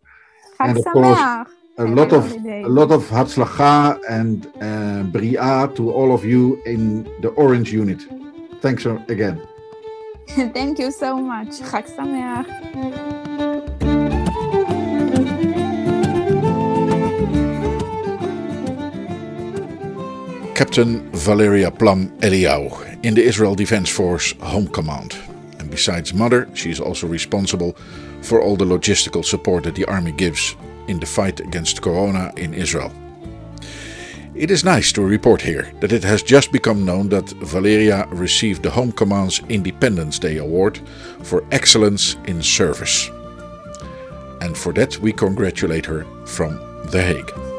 Chag 0.59 0.69
and 0.69 0.79
of 0.79 0.85
course, 0.85 1.47
a 1.79 1.85
lot 1.85 2.13
of 2.13 2.25
a 2.33 2.69
lot 2.79 2.91
of 2.91 3.03
Hatzlacha 3.09 4.01
and 4.11 4.39
uh, 4.61 5.05
Bria 5.13 5.71
to 5.77 5.93
all 5.93 6.13
of 6.13 6.25
you 6.25 6.61
in 6.67 7.05
the 7.23 7.29
Orange 7.37 7.73
Unit. 7.73 8.03
Thanks 8.61 8.85
again. 8.85 9.41
Thank 10.57 10.81
you 10.81 10.91
so 10.91 11.19
much. 11.19 11.51
Chag 11.71 11.87
Sameach. 11.95 12.51
Captain 20.57 21.09
Valeria 21.13 21.71
Plam 21.71 22.11
Eliau 22.23 22.71
in 23.05 23.15
the 23.15 23.23
Israel 23.23 23.55
Defense 23.55 23.89
Force 23.89 24.35
Home 24.41 24.67
Command. 24.67 25.15
Besides 25.75 26.15
mother, 26.15 26.49
she 26.55 26.71
is 26.71 26.79
also 26.79 27.09
responsible 27.09 27.77
for 28.23 28.41
all 28.41 28.55
the 28.55 28.65
logistical 28.65 29.25
support 29.25 29.65
that 29.65 29.75
the 29.75 29.85
army 29.87 30.13
gives 30.13 30.55
in 30.87 31.01
the 31.01 31.07
fight 31.07 31.41
against 31.41 31.83
corona 31.83 32.33
in 32.37 32.55
Israel. 32.55 32.93
It 34.37 34.53
is 34.53 34.63
nice 34.63 34.93
to 34.93 35.03
report 35.03 35.43
here 35.43 35.73
that 35.81 35.91
it 35.91 36.05
has 36.05 36.23
just 36.23 36.53
become 36.53 36.85
known 36.85 37.09
that 37.09 37.29
Valeria 37.43 38.07
received 38.11 38.63
the 38.63 38.71
Home 38.71 38.93
Command's 38.93 39.41
Independence 39.49 40.21
Day 40.21 40.37
Award 40.37 40.81
for 41.23 41.43
excellence 41.51 42.17
in 42.27 42.41
service. 42.41 43.11
And 44.41 44.57
for 44.57 44.73
that, 44.75 44.99
we 44.99 45.13
congratulate 45.13 45.87
her 45.87 46.05
from 46.25 46.57
The 46.93 47.03
Hague. 47.03 47.54